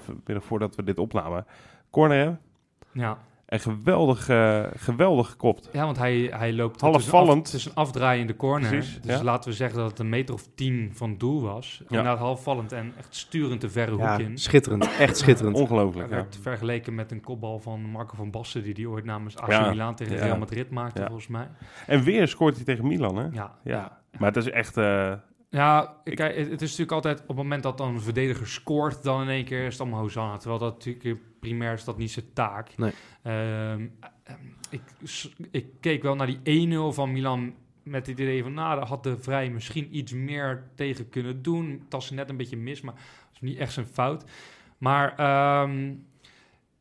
[0.05, 1.45] vanmiddag voordat we dit opnamen.
[1.89, 2.31] Corner, hè?
[3.01, 3.17] Ja.
[3.49, 5.69] En geweldig, eh, geweldig gekopt.
[5.73, 6.81] ja, want hij, hij loopt...
[6.81, 7.45] Half het is een af- vallend.
[7.45, 8.69] Het is een afdraaiende corner.
[8.69, 9.23] Precies, dus ja.
[9.23, 11.81] laten we zeggen dat het een meter of tien van doel was.
[11.87, 14.37] Inderdaad half vallend en echt sturend de verre Ja, hoek in.
[14.37, 14.89] schitterend.
[14.99, 15.55] Echt schitterend.
[15.55, 16.15] Ongelooflijk, ja.
[16.15, 18.63] werd vergeleken met een kopbal van Marco van Basten...
[18.63, 19.69] die die ooit namens AC Ja.
[19.69, 20.23] Milan tegen Ja.
[20.23, 21.05] Real Madrid maakte, Ja.
[21.07, 21.47] volgens mij.
[21.87, 23.27] En weer scoort hij tegen Milan, hè?
[23.31, 23.97] Ja, Ja.
[24.17, 24.77] Maar het is echt...
[24.77, 25.13] eh,
[25.49, 29.03] Ja, Ik- kijk, het, is natuurlijk altijd op het moment dat dan een verdediger scoort,
[29.03, 30.37] dan in één keer is het allemaal Hosanna.
[30.37, 32.77] Terwijl dat natuurlijk primair is dat niet zijn taak.
[32.77, 32.91] Nee.
[33.21, 33.87] Ehm,
[34.23, 34.81] ehm, ik,
[35.51, 39.03] ik keek wel naar die 1-0 van Milan met het idee van, nou, daar had
[39.03, 41.69] de Vrij misschien iets meer tegen kunnen doen.
[41.69, 44.23] Het was net een beetje mis, maar het is niet echt zijn fout.
[44.77, 45.93] Maar ehm,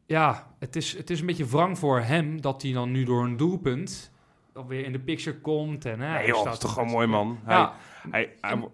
[0.07, 3.25] ja, het is, het is een beetje wrang voor hem dat hij dan nu door
[3.25, 4.13] een doelpunt
[4.67, 5.85] weer in de picture komt.
[5.85, 7.39] En, hè, nee, hij joh, dat staat is toch gewoon mooi, man.
[7.47, 7.75] Ja,
[8.11, 8.69] Hij, hij,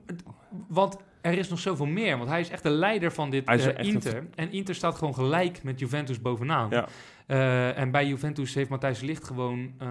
[0.68, 2.16] want er is nog zoveel meer.
[2.18, 4.26] Want hij is echt de leider van dit eh, een- Inter.
[4.34, 6.70] En Inter staat gewoon gelijk met Juventus bovenaan.
[6.70, 6.88] Ja.
[7.26, 9.88] Eh, en bij Juventus heeft Matthijs Ligt gewoon, eh,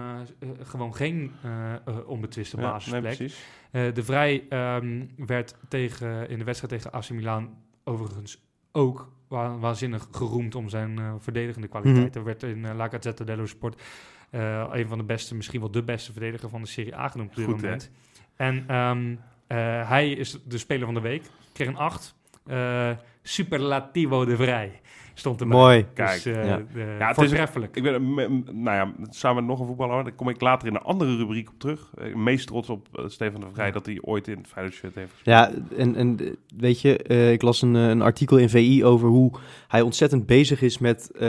[0.62, 1.32] gewoon geen
[2.06, 3.18] onbetwiste ja, basisplek.
[3.18, 3.32] nee.
[3.70, 8.42] Eh, de Vrij ehm, werd tegen, in de wedstrijd tegen AC Milan overigens
[8.72, 12.20] ook wa- waanzinnig geroemd om zijn verdedigende kwaliteiten.
[12.20, 13.82] Er werd in La Gazzetta dello Sport
[14.70, 17.36] een van de beste, misschien wel de beste verdediger van de Serie A genoemd op
[17.36, 17.62] dit Goed, hè?
[17.62, 17.90] moment.
[18.36, 18.96] En eh,
[19.86, 21.22] hij is de speler van de week.
[21.52, 22.14] Kreeg een 8.
[22.46, 22.90] Eh,
[23.22, 24.80] Superlativo de Vrij
[25.14, 25.56] stond erbij.
[25.58, 25.86] Mooi.
[25.94, 26.56] Kijk, dus, eh, ja.
[26.56, 27.32] de- Ja, het is-.
[27.72, 28.14] Ik ben,
[28.52, 31.48] nou ja, samen met nog een voetballer, daar kom ik later in een andere rubriek
[31.48, 31.90] op terug.
[32.14, 33.72] Meest trots op eh, Stefan de Vrij Ja.
[33.72, 35.36] dat hij ooit in het Feyenoord shirt heeft gespeeld.
[35.36, 36.26] Ja, en, en eh,
[36.56, 39.32] weet je, eh, ik las een, eh, een artikel in VI over hoe
[39.68, 41.28] hij ontzettend bezig is met eh,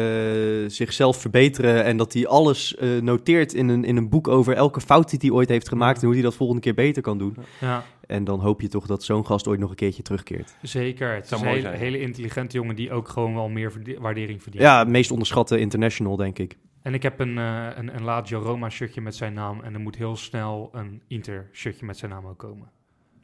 [0.67, 1.83] zichzelf verbeteren.
[1.83, 5.19] En dat hij alles eh, noteert in een, in een boek over elke fout die
[5.21, 5.95] hij ooit heeft gemaakt.
[5.95, 5.99] Ja.
[6.01, 7.35] En hoe hij dat volgende keer beter kan doen.
[7.59, 7.83] Ja.
[8.07, 10.55] En dan hoop je toch dat zo'n gast ooit nog een keertje terugkeert.
[10.61, 11.13] Zeker.
[11.15, 11.75] Het is een mooi hele, zijn.
[11.77, 14.63] hele intelligente jongen die ook gewoon wel meer waardering verdient.
[14.63, 16.57] Ja, meest onderschatte international, denk ik.
[16.81, 19.61] En ik heb een, eh een, een Lazio Roma shirtje met zijn naam.
[19.61, 22.69] En er moet heel snel een Inter shirtje met zijn naam ook komen.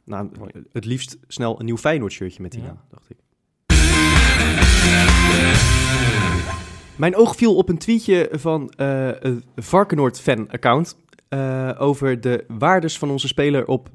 [0.04, 0.30] Nou,
[0.72, 2.66] het liefst snel een nieuw Feyenoord shirtje met die Ja.
[2.66, 3.16] naam, dacht ik.
[6.96, 10.96] Mijn oog viel op een tweetje van eh een Varkenoord fan-account
[11.28, 13.88] eh, over de waardes van onze, speler op,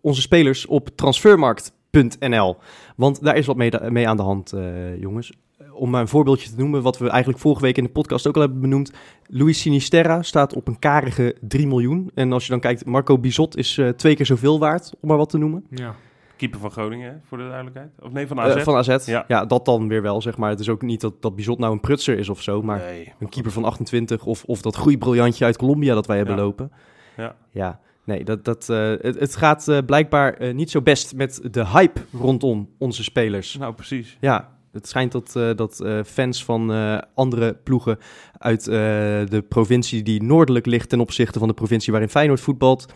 [0.00, 2.56] onze spelers op transfermarkt.nl.
[2.96, 5.32] Want daar is wat mee, mee aan de hand, eh, jongens.
[5.72, 8.34] Om maar een voorbeeldje te noemen, wat we eigenlijk vorige week in de podcast ook
[8.34, 8.92] al hebben benoemd.
[9.26, 12.10] Luis Sinisterra staat op een karige 3 miljoen.
[12.14, 15.16] En als je dan kijkt, Marco Bizot is eh, twee keer zoveel waard, om maar
[15.16, 15.66] wat te noemen.
[15.70, 15.94] Ja.
[16.36, 17.90] Keeper van Groningen, hè, voor de duidelijkheid.
[18.02, 18.54] Of nee, van AZ.
[18.54, 19.06] Eh, van AZ.
[19.06, 19.24] Ja.
[19.28, 19.44] Ja.
[19.44, 20.50] dat dan weer wel, zeg maar.
[20.50, 23.12] Het is ook niet dat, dat Bizot nou een prutser is of zo, maar nee.
[23.18, 26.42] een keeper van 28 of, of dat groeibriljantje uit Colombia dat wij hebben Ja.
[26.42, 26.72] lopen.
[27.16, 27.36] Ja.
[27.50, 31.40] Ja, nee, dat, dat, eh, het, het gaat eh, blijkbaar eh, niet zo best met
[31.50, 33.56] de hype rondom onze spelers.
[33.56, 34.16] Nou, precies.
[34.20, 36.70] Ja, het schijnt dat, dat fans van
[37.14, 37.98] andere ploegen
[38.38, 42.86] uit de provincie die noordelijk ligt ten opzichte van de provincie waarin Feyenoord voetbalt,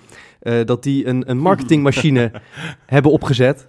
[0.64, 2.32] dat die een, een marketingmachine
[2.86, 3.68] hebben opgezet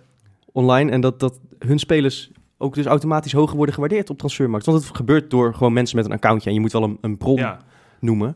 [0.52, 4.66] online en dat, dat hun spelers ook dus automatisch hoger worden gewaardeerd op transfermarkt.
[4.66, 7.18] Want het gebeurt door gewoon mensen met een accountje en je moet wel een, een
[7.18, 7.60] bron Ja.
[8.00, 8.36] noemen.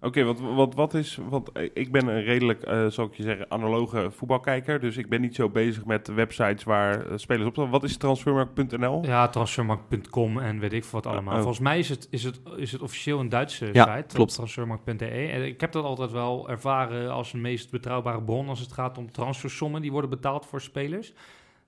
[0.00, 1.18] Oké, wat, wat, wat is...
[1.28, 4.80] Want eh, ik ben een redelijk, eh zal ik je zeggen, analoge voetbalkijker.
[4.80, 7.70] Dus ik ben niet zo bezig met websites waar eh, spelers op staan.
[7.70, 9.04] Wat is transfermarkt.nl?
[9.04, 11.32] Ja, transfermarkt.com en weet ik veel wat allemaal.
[11.34, 11.38] oh.
[11.38, 14.34] Volgens mij is het, is, het, is het officieel een Duitse Ja, site, klopt.
[14.34, 15.06] transfermarkt.de.
[15.06, 18.98] En ik heb dat altijd wel ervaren als een meest betrouwbare bron als het gaat
[18.98, 21.12] om transfersommen die worden betaald voor spelers.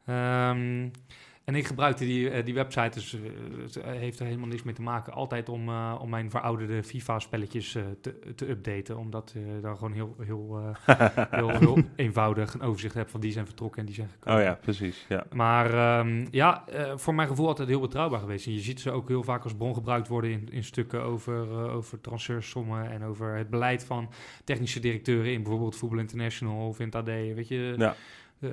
[0.07, 0.89] Ehm,
[1.51, 3.21] en ik gebruikte die, eh, die website, dus eh,
[3.63, 7.75] het heeft er helemaal niks mee te maken, altijd om, eh, om mijn verouderde FIFA-spelletjes
[7.75, 8.99] eh, te, te updaten.
[8.99, 10.97] Omdat je dan gewoon heel, heel, eh,
[11.31, 14.39] heel, heel eenvoudig een overzicht hebt van die zijn vertrokken en die zijn gekomen.
[14.41, 15.05] Oh ja, precies.
[15.09, 15.25] Ja.
[15.33, 18.47] Maar ehm, ja, eh, voor mijn gevoel altijd heel betrouwbaar geweest.
[18.47, 21.51] En je ziet ze ook heel vaak als bron gebruikt worden in, in stukken over,
[21.53, 24.09] eh over transfersommen en over het beleid van
[24.45, 27.07] technische directeuren in bijvoorbeeld Voetbal International of in het AD.
[27.07, 27.95] Weet je, Ja.
[28.41, 28.51] Eh,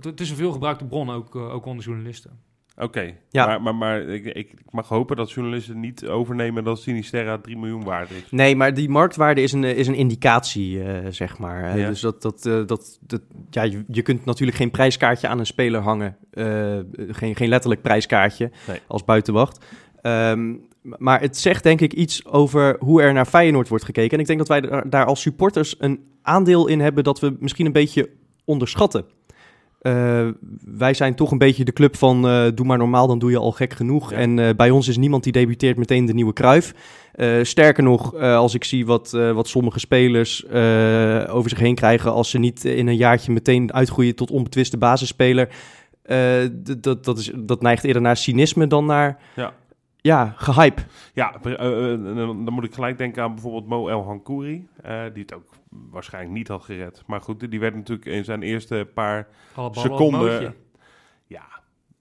[0.00, 2.30] het is een veel gebruikte bron, ook, eh, ook onder journalisten.
[2.76, 3.46] Oké, Ja.
[3.46, 7.84] maar, maar, maar ik, ik mag hopen dat journalisten niet overnemen dat Sinisterra 3 miljoen
[7.84, 8.30] waard is.
[8.30, 11.78] Nee, maar die marktwaarde is een, eh, is een indicatie, eh, zeg maar.
[11.78, 11.88] Ja.
[11.88, 13.20] Dus dat, dat, eh, dat, dat,
[13.50, 16.16] ja, je, je kunt natuurlijk geen prijskaartje aan een speler hangen.
[16.30, 18.78] Eh, geen, geen letterlijk prijskaartje Nee.
[18.86, 19.64] als buitenwacht.
[20.02, 24.10] Ehm, maar het zegt denk ik iets over hoe er naar Feyenoord wordt gekeken.
[24.12, 27.66] En ik denk dat wij daar als supporters een aandeel in hebben dat we misschien
[27.66, 28.10] een beetje
[28.50, 29.04] onderschatten.
[29.80, 30.28] Eh,
[30.64, 33.38] wij zijn toch een beetje de club van eh, doe maar normaal, dan doe je
[33.38, 34.10] al gek genoeg.
[34.10, 34.16] Ja.
[34.16, 36.74] En eh, bij ons is niemand die debuteert meteen de nieuwe Kruif.
[37.42, 40.46] Sterker nog, als ik zie wat, wat sommige spelers
[41.28, 45.48] over zich heen krijgen als ze niet in een jaartje meteen uitgroeien tot onbetwiste basisspeler.
[46.78, 49.52] dat, dat, is, dat neigt eerder naar cynisme dan naar Ja.
[49.96, 50.82] ja, gehype.
[51.14, 54.66] Ja, dan, moet ik gelijk denken aan bijvoorbeeld Mo El Hankouri,
[55.12, 57.02] die het ook waarschijnlijk niet had gered.
[57.06, 59.28] Maar goed, die werd natuurlijk in zijn eerste paar
[59.70, 60.54] seconden...
[61.26, 61.46] Ja,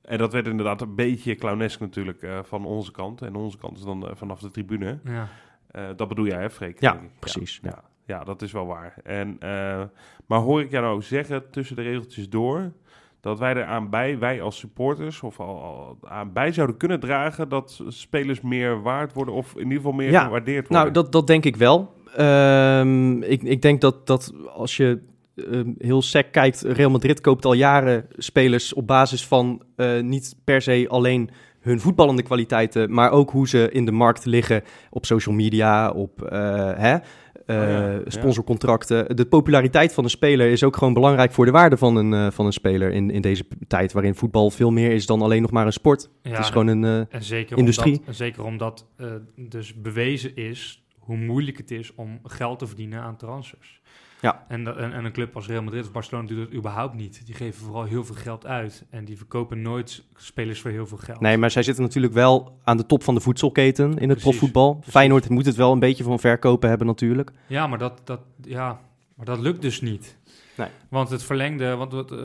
[0.01, 3.21] en dat werd inderdaad een beetje clownesk natuurlijk eh, van onze kant.
[3.21, 4.99] En onze kant is dan eh, vanaf de tribune.
[5.03, 5.27] Ja.
[5.71, 6.81] Eh, dat bedoel jij, hè, Freek?
[6.81, 7.83] Ja, precies, Ja, ja.
[8.05, 8.93] ja, dat is wel waar.
[9.03, 9.81] En, eh,
[10.25, 12.71] maar hoor ik jou nou zeggen, tussen de regeltjes door,
[13.19, 17.49] dat wij eraan bij, wij als supporters, of al, al aan bij zouden kunnen dragen
[17.49, 20.77] dat spelers meer waard worden, of in ieder geval meer Ja, gewaardeerd worden?
[20.77, 21.93] Nou, dat, dat denk ik wel.
[22.15, 24.99] Ehm, ik, ik denk dat, dat als je
[25.35, 30.35] ehm, heel sec kijkt, Real Madrid koopt al jaren spelers op basis van eh, niet
[30.43, 35.05] per se alleen hun voetballende kwaliteiten, maar ook hoe ze in de markt liggen op
[35.05, 36.39] social media, op eh,
[36.75, 37.01] hè, eh,
[37.49, 37.99] Oh ja, ja.
[38.05, 39.15] sponsorcontracten.
[39.15, 42.45] De populariteit van een speler is ook gewoon belangrijk voor de waarde van een, van
[42.45, 45.65] een speler in, in deze tijd waarin voetbal veel meer is dan alleen nog maar
[45.65, 46.09] een sport.
[46.21, 47.07] Ja, het is gewoon een...
[47.09, 47.91] En zeker Industrie.
[47.91, 48.85] omdat, en zeker omdat
[49.35, 53.81] dus bewezen is hoe moeilijk het is om geld te verdienen aan transfers.
[54.21, 54.45] Ja.
[54.47, 57.25] En, dat- en, en een club als Real Madrid of Barcelona doet het überhaupt niet.
[57.25, 58.85] Die geven vooral heel veel geld uit.
[58.89, 61.19] En die verkopen nooit spelers voor heel veel geld.
[61.19, 64.23] Nee, maar zij zitten natuurlijk wel aan de top van de voedselketen in het Precies,
[64.23, 64.73] profvoetbal.
[64.73, 64.91] precies.
[64.93, 67.31] Feyenoord moet het wel een beetje van verkopen hebben natuurlijk.
[67.47, 68.79] Ja, maar dat, dat, ja,
[69.15, 70.17] maar dat lukt dus niet.
[70.57, 70.67] Nee.
[70.89, 72.19] Want het verlengde, want wat, eh,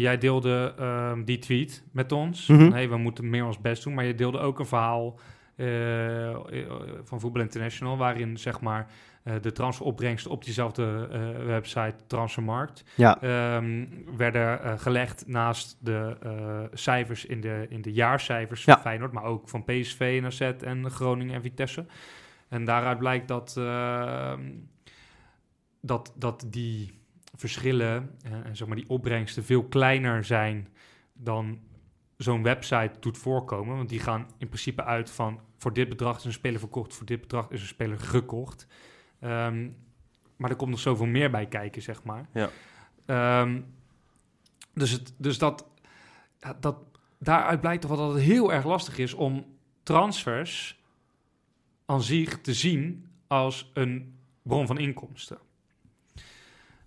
[0.00, 2.46] jij deelde ehm, die tweet met ons.
[2.46, 2.70] Mhm.
[2.72, 3.94] hey, we moeten meer ons best doen.
[3.94, 5.18] Maar je deelde ook een verhaal
[7.04, 8.86] van Voetbal International, waarin zeg maar
[9.22, 16.16] eh, de transferopbrengsten op diezelfde eh, website Transfermarkt Ja, ehm, werden eh, gelegd naast de
[16.22, 18.72] eh, cijfers in de, in de jaarcijfers Ja.
[18.72, 21.86] van Feyenoord, maar ook van PSV en AZ en Groningen en Vitesse.
[22.48, 24.50] En daaruit blijkt dat, ehm,
[25.80, 26.96] dat, dat die
[27.34, 30.68] verschillen en, en zeg maar die opbrengsten veel kleiner zijn
[31.12, 31.58] dan
[32.16, 33.76] zo'n website doet voorkomen.
[33.76, 37.06] Want die gaan in principe uit van voor dit bedrag is een speler verkocht, voor
[37.06, 38.66] dit bedrag is een speler gekocht.
[39.20, 39.68] Ehm,
[40.36, 42.28] maar er komt nog zoveel meer bij kijken, zeg maar.
[42.32, 42.50] Ja.
[43.06, 43.60] Ehm,
[44.74, 45.66] dus, het, dus dat,
[46.60, 46.76] dat,
[47.18, 49.46] daaruit blijkt toch wel dat het heel erg lastig is om
[49.82, 50.82] transfers
[51.86, 55.38] aan zich te zien als een bron van inkomsten.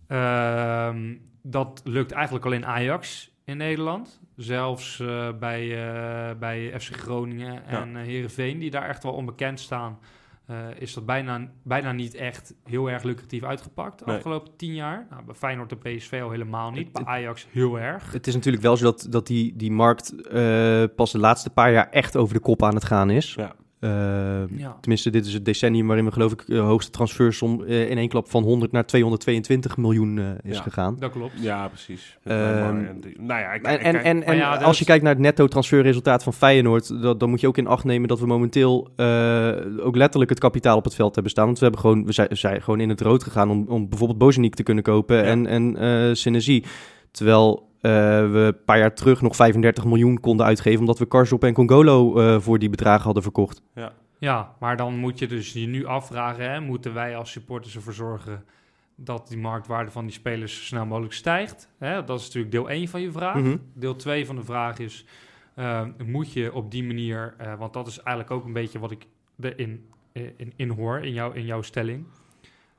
[0.07, 4.20] Ehm, dat lukt eigenlijk alleen Ajax in Nederland.
[4.41, 9.59] Zelfs eh, bij, eh, bij FC Groningen en eh Heerenveen, die daar echt wel onbekend
[9.59, 9.99] staan,
[10.45, 14.15] eh, is dat bijna, bijna niet echt heel erg lucratief uitgepakt de Nee.
[14.15, 15.07] afgelopen tien jaar.
[15.09, 18.11] Nou, bij Feyenoord en PSV al helemaal niet, Het- bij Ajax heel erg.
[18.11, 21.71] het is natuurlijk wel zo dat, dat die, die markt eh, pas de laatste paar
[21.71, 23.33] jaar echt over de kop aan het gaan is.
[23.33, 23.53] Ja.
[23.81, 23.89] Eh,
[24.57, 24.77] Ja.
[24.81, 28.09] Tenminste, dit is het decennium waarin we geloof ik de hoogste transfersom eh, in één
[28.09, 30.61] klap van 100 naar 222 miljoen eh, is Ja.
[30.63, 30.95] gegaan.
[30.99, 31.33] Dat klopt.
[31.41, 32.17] Ja, precies.
[32.23, 37.29] Ehm, en nou ja, als je kijkt naar het netto transferresultaat van Feyenoord, dat, dan
[37.29, 40.83] moet je ook in acht nemen dat we momenteel eh, ook letterlijk het kapitaal op
[40.83, 41.45] het veld hebben staan.
[41.45, 44.19] Want we, hebben gewoon, we zijn, zijn gewoon in het rood gegaan om, om bijvoorbeeld
[44.19, 45.23] Bozeniek te kunnen kopen Ja.
[45.23, 46.63] en, en eh Senesi.
[47.11, 47.91] Terwijl eh,
[48.31, 52.17] we een paar jaar terug nog 35 miljoen konden uitgeven omdat we Karsdorp en Congolo
[52.17, 53.61] eh, voor die bedragen hadden verkocht.
[54.19, 57.93] Ja, maar dan moet je dus je nu afvragen, hè, moeten wij als supporters ervoor
[57.93, 58.43] zorgen
[58.95, 61.69] dat die marktwaarde van die spelers zo snel mogelijk stijgt?
[61.77, 62.03] Hè?
[62.03, 63.35] Dat is natuurlijk deel 1 van je vraag.
[63.35, 63.57] Mhm.
[63.73, 65.05] Deel 2 van de vraag is,
[65.55, 68.91] eh, moet je op die manier, eh, want dat is eigenlijk ook een beetje wat
[68.91, 69.07] ik
[69.39, 72.05] erin in, in hoor, in, jou, in jouw stelling.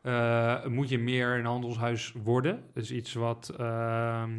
[0.03, 2.63] Eh, moet je meer een handelshuis worden?
[2.75, 4.31] Dat is iets wat, ehm,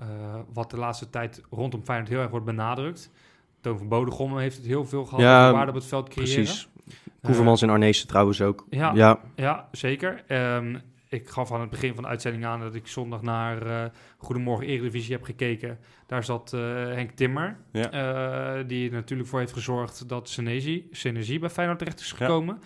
[0.00, 0.06] eh,
[0.52, 3.10] wat de laatste tijd rondom Feyenoord heel erg wordt benadrukt.
[3.60, 6.34] Toon van Bodegom heeft het heel veel gehad Ja, waarde op het veld creëren.
[6.34, 6.68] Precies.
[7.22, 8.66] Koevermans en Arnezen trouwens ook.
[8.70, 8.92] ja.
[8.94, 9.20] ja.
[9.36, 10.22] Ja, zeker.
[10.26, 10.76] Ehm,
[11.08, 14.66] ik gaf aan het begin van de uitzending aan dat ik zondag naar eh, Goedemorgen
[14.66, 15.78] Eredivisie heb gekeken.
[16.06, 17.90] Daar zat eh, Henk Timmer, Ja.
[17.90, 22.58] eh, die er natuurlijk voor heeft gezorgd dat Senesi, Senesi bij Feyenoord terecht is gekomen.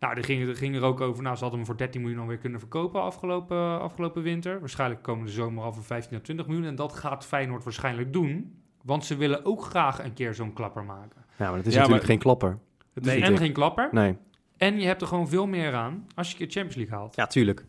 [0.00, 2.38] Nou, die ging, ging er ook over, nou, ze hadden hem voor 13 miljoen alweer
[2.38, 4.60] kunnen verkopen afgelopen, afgelopen winter.
[4.60, 6.64] Waarschijnlijk komen de zomer al voor 15 à 20 miljoen.
[6.66, 8.62] En dat gaat Feyenoord waarschijnlijk doen.
[8.82, 11.24] Want ze willen ook graag een keer zo'n klapper maken.
[11.38, 12.58] Ja, maar het is Ja, natuurlijk maar- geen klapper.
[12.94, 13.22] Het is Nee.
[13.22, 13.88] en geen klapper.
[13.92, 14.16] Nee,
[14.56, 17.16] En je hebt er gewoon veel meer aan als je een keer Champions League haalt.
[17.16, 17.64] ja, tuurlijk.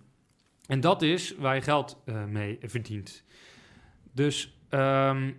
[0.68, 3.24] En dat is waar je geld eh, mee verdient.
[4.13, 5.32] Dus ehm,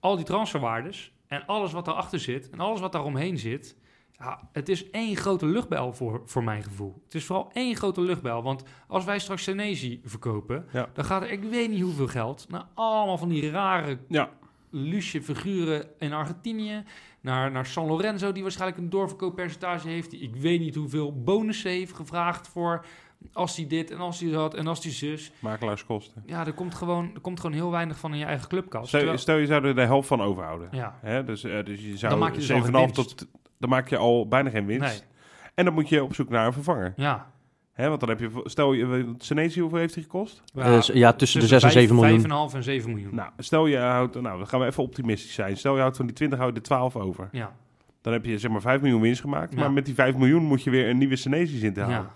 [0.00, 3.76] al die transferwaardes en alles wat daarachter zit en alles wat daaromheen zit.
[4.18, 7.00] Ja, het is één grote luchtbel voor, voor mijn gevoel.
[7.04, 8.42] Het is vooral één grote luchtbel.
[8.42, 10.88] Want als wij straks Senesi verkopen, Ja.
[10.92, 14.30] dan gaat er ik weet niet hoeveel geld naar allemaal van die rare Ja.
[14.70, 16.82] lucie figuren in Argentinië.
[17.20, 20.10] Naar, naar San Lorenzo, die waarschijnlijk een doorverkooppercentage heeft.
[20.10, 22.84] Die ik weet niet hoeveel bonussen heeft gevraagd voor
[23.32, 25.32] als hij dit en als hij dat en als hij zus.
[25.38, 26.22] Makelaarskosten.
[26.26, 28.86] Ja, er komt gewoon, er komt gewoon heel weinig van in je eigen clubkast.
[28.86, 30.68] Stel, Terwijl- stel je zou er de helft van overhouden.
[30.72, 31.24] ja, Hè?
[31.24, 33.18] Dus, eh, dus je zou Dan maak je dus al geen 7,5 winst.
[33.18, 33.26] tot...
[33.68, 34.80] Dan maak je al bijna geen winst.
[35.00, 35.08] nee,
[35.54, 36.92] En dan moet je op zoek naar een vervanger.
[36.96, 37.32] ja.
[37.72, 37.88] Hè?
[37.88, 38.30] Want dan heb je...
[38.44, 39.14] Stel je...
[39.18, 40.42] Senesi, hoeveel heeft hij gekost?
[40.54, 42.50] Eh, s- ja, tussen de 6 en 7 miljoen.
[42.50, 43.14] 5,5 en 7 miljoen.
[43.14, 44.20] Nou, stel je houdt...
[44.20, 45.56] Nou, dan gaan we even optimistisch zijn.
[45.56, 47.28] Stel je houdt van die 20, houdt er 12 over.
[47.32, 47.56] ja,
[48.00, 49.52] Dan heb je zeg maar 5 miljoen winst gemaakt.
[49.54, 49.58] Ja.
[49.60, 51.96] Maar met die 5 miljoen moet je weer een nieuwe Senesi's in te halen.
[51.96, 52.10] ja, Hij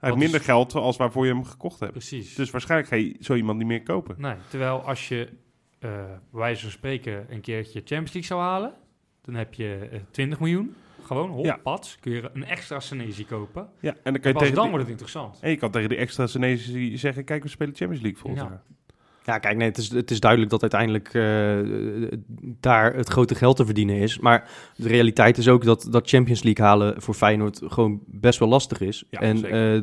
[0.00, 1.92] Wat is- minder geld als waarvoor je hem gekocht hebt.
[1.92, 2.34] precies.
[2.34, 4.14] Dus waarschijnlijk ga je zo iemand niet meer kopen.
[4.18, 5.28] Nee, terwijl als je,
[5.78, 8.72] eh bij wijze van spreken, een keertje Champions League zou halen,
[9.22, 10.74] dan heb je eh, 20 miljoen.
[11.06, 11.56] Gewoon, hop, Ja.
[11.62, 13.68] pad, kun je een extra Senesi kopen.
[13.80, 15.38] Ja, en dan kan je tegen dan die, wordt het interessant.
[15.40, 17.24] en je kan tegen die extra Senesi's zeggen...
[17.24, 18.48] Kijk, we spelen Champions League volgend Ja.
[18.48, 18.62] jaar.
[19.24, 22.12] Ja, kijk, nee, het is, het is duidelijk dat uiteindelijk eh,
[22.60, 24.18] daar het grote geld te verdienen is.
[24.18, 28.48] Maar de realiteit is ook dat, dat Champions League halen voor Feyenoord gewoon best wel
[28.48, 29.04] lastig is.
[29.10, 29.74] Ja, en zeker.
[29.76, 29.82] eh,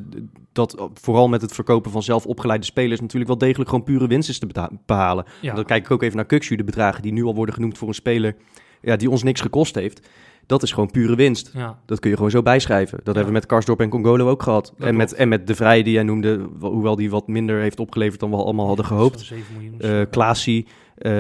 [0.51, 4.29] dat vooral met het verkopen van zelf opgeleide spelers natuurlijk wel degelijk gewoon pure winst
[4.29, 5.25] is te behalen.
[5.41, 7.77] Ja, Dan kijk ik ook even naar Kuxu, de bedragen die nu al worden genoemd
[7.77, 8.35] voor een speler
[8.81, 10.07] ja, die ons niks gekost heeft.
[10.45, 11.51] Dat is gewoon pure winst.
[11.53, 12.97] ja, Dat kun je gewoon zo bijschrijven.
[12.97, 14.73] Dat hebben we met Karsdorp en Congolo ook gehad.
[14.77, 17.79] Dat En met, en met De Vrij, die jij noemde, hoewel die wat minder heeft
[17.79, 19.19] opgeleverd dan we allemaal hadden gehoopt.
[19.19, 19.79] zo'n 7 miljoen.
[19.79, 21.11] Eh Klaasie, eh,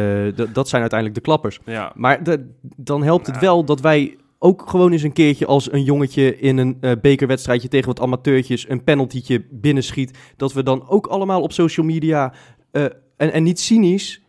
[0.53, 1.59] dat zijn uiteindelijk de klappers.
[1.65, 3.41] Ja, Maar de- dan helpt het Ja.
[3.41, 7.67] wel dat wij ook gewoon eens een keertje als een jongetje in een eh, bekerwedstrijdje
[7.67, 10.17] tegen wat amateurtjes een penaltytje binnenschiet.
[10.37, 12.33] Dat we dan ook allemaal op social media,
[12.71, 12.83] eh,
[13.17, 14.21] en, en niet cynisch,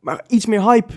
[0.00, 0.92] maar iets meer hype.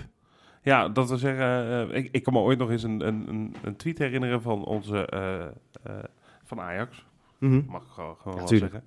[0.70, 1.46] Ja dat we zeggen...
[1.90, 5.06] eh, ik, ik kan me ooit nog eens een, een, een, tweet herinneren van onze...
[5.06, 5.42] eh,
[5.84, 6.04] eh,
[6.44, 7.06] van Ajax.
[7.38, 7.62] Mhm.
[7.68, 8.84] Mag ik gewoon, gewoon Ja, wel zeggen.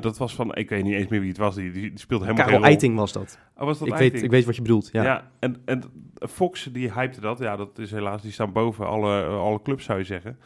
[0.00, 0.54] Dat was van...
[0.54, 1.54] Ik weet niet eens meer wie het was.
[1.54, 2.64] Die, die, die speelde helemaal Karel.
[2.64, 3.38] Eiting was dat.
[3.56, 4.88] Oh, was dat Ik weet, ik weet wat je bedoelt.
[4.92, 5.02] Ja.
[5.02, 5.82] Ja, en, en
[6.14, 7.38] Fox die hypte dat.
[7.38, 10.38] Ja, dat is helaas, die staan boven alle, alle clubs zou je zeggen.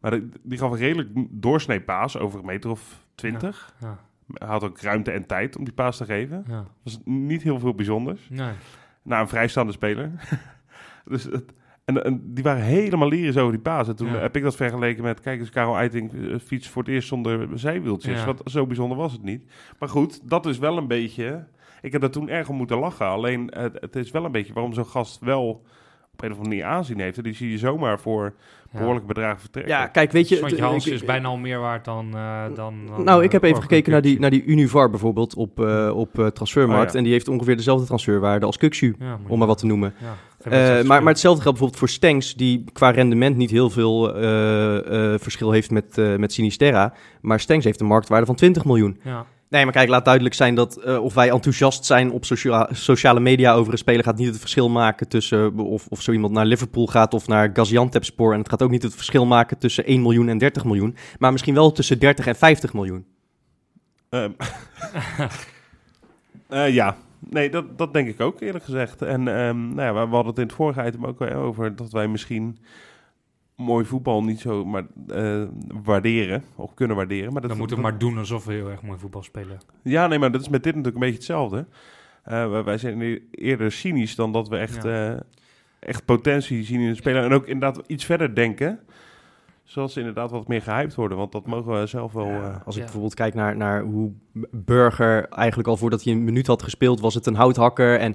[0.00, 3.74] Maar die, die gaf een redelijk doorsnee paas over een meter of twintig.
[3.80, 3.98] ja,
[4.46, 6.44] had ook ruimte en tijd om die paas te geven.
[6.48, 6.66] ja.
[6.82, 8.28] was niet heel veel bijzonders.
[8.30, 8.52] Nee.
[9.04, 10.10] Na een vrijstaande speler.
[11.04, 11.52] dus het,
[11.84, 13.88] en, en die waren helemaal lyrisch over die paas.
[13.88, 14.18] En toen Ja.
[14.18, 15.20] heb ik dat vergeleken met...
[15.20, 18.18] Kijk eens, Karel Eiting eh, fiets voor het eerst zonder zijwieltjes.
[18.18, 18.24] Ja.
[18.26, 19.50] Wat, zo bijzonder was het niet.
[19.78, 21.46] Maar goed, dat is wel een beetje...
[21.80, 23.06] Ik heb daar toen erg om moeten lachen.
[23.06, 25.62] Alleen, het, het is wel een beetje waarom zo'n gast wel
[26.22, 27.16] een of andere manier aanzien heeft.
[27.16, 28.34] En die zie je zomaar voor
[28.72, 28.78] Ja.
[28.80, 29.72] behoorlijke bedragen vertrekken.
[29.72, 30.36] Ja, kijk, weet je...
[30.36, 32.08] Swantje het- Hans is bijna al meer waard dan...
[32.14, 34.90] eh, dan, dan Nou, eh, ik heb even vorige gekeken naar die, naar die Univar
[34.90, 36.86] bijvoorbeeld op, eh, op eh, Transfermarkt.
[36.86, 36.98] Oh, ja.
[36.98, 38.94] En die heeft ongeveer dezelfde transferwaarde als Ja, je
[39.28, 39.94] om maar wat te noemen.
[40.00, 40.14] Ja,
[40.50, 45.12] Eh, maar, maar hetzelfde geldt bijvoorbeeld voor Stenks, die qua rendement niet heel veel eh,
[45.14, 46.92] eh, verschil heeft met, eh met Sinisterra.
[47.20, 49.00] Maar Stenks heeft een marktwaarde van 20 miljoen.
[49.02, 52.68] Ja, Nee, maar kijk, laat duidelijk zijn dat eh, of wij enthousiast zijn op socia-
[52.72, 56.32] sociale media over een speler gaat niet het verschil maken tussen of, of zo iemand
[56.32, 58.32] naar Liverpool gaat of naar Gaziantepspor.
[58.32, 60.96] En het gaat ook niet het verschil maken tussen 1 miljoen en 30 miljoen.
[61.18, 63.06] Maar misschien wel tussen 30 en 50 miljoen.
[64.08, 64.30] Ehm,
[66.48, 69.02] eh, ja, nee, dat, dat denk ik ook eerlijk gezegd.
[69.02, 71.92] En ehm, nou ja, we, we hadden het in het vorige item ook over dat
[71.92, 72.58] wij misschien
[73.56, 75.42] mooi voetbal niet zo maar, eh,
[75.84, 77.32] waarderen of kunnen waarderen.
[77.32, 79.58] Maar dat, dan moeten we maar doen alsof we heel erg mooi voetbal spelen.
[79.82, 81.66] Ja, nee, maar dat is met dit natuurlijk een beetje hetzelfde.
[82.22, 85.12] Eh, wij- zijn eerder cynisch dan dat we echt, eh,
[85.78, 87.24] echt potentie zien in de speler.
[87.24, 88.80] En ook inderdaad iets verder denken.
[89.64, 91.18] Zodat ze inderdaad wat meer gehyped worden.
[91.18, 92.26] Want dat mogen we zelf wel...
[92.26, 92.82] eh, Als ik Ja.
[92.84, 94.12] bijvoorbeeld kijk naar, naar hoe
[94.50, 97.98] Burger eigenlijk al voordat hij een minuut had gespeeld, was het een houthakker.
[97.98, 98.14] En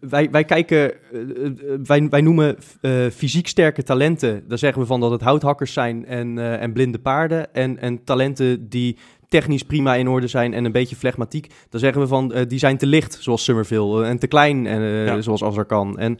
[0.00, 1.52] wij, wij kijken, eh, eh,
[1.84, 4.44] wij, wij noemen eh, fysiek sterke talenten.
[4.48, 7.54] Daar zeggen we van dat het houthakkers zijn en, eh, en blinde paarden.
[7.54, 8.96] En, en talenten die
[9.28, 11.52] technisch prima in orde zijn en een beetje flegmatiek.
[11.70, 14.04] Dan zeggen we van eh, die zijn te licht, zoals Summerville.
[14.04, 15.20] En te klein, en, eh, Ja.
[15.20, 15.98] zoals Azarkan.
[15.98, 16.18] En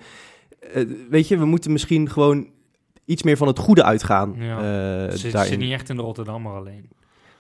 [0.73, 2.49] eh, weet je, we moeten misschien gewoon
[3.05, 4.35] iets meer van het goede uitgaan.
[4.39, 4.57] Ja.
[4.57, 5.51] eh, Ze zit, daarin.
[5.53, 6.89] zit niet echt in de Rotterdammer alleen.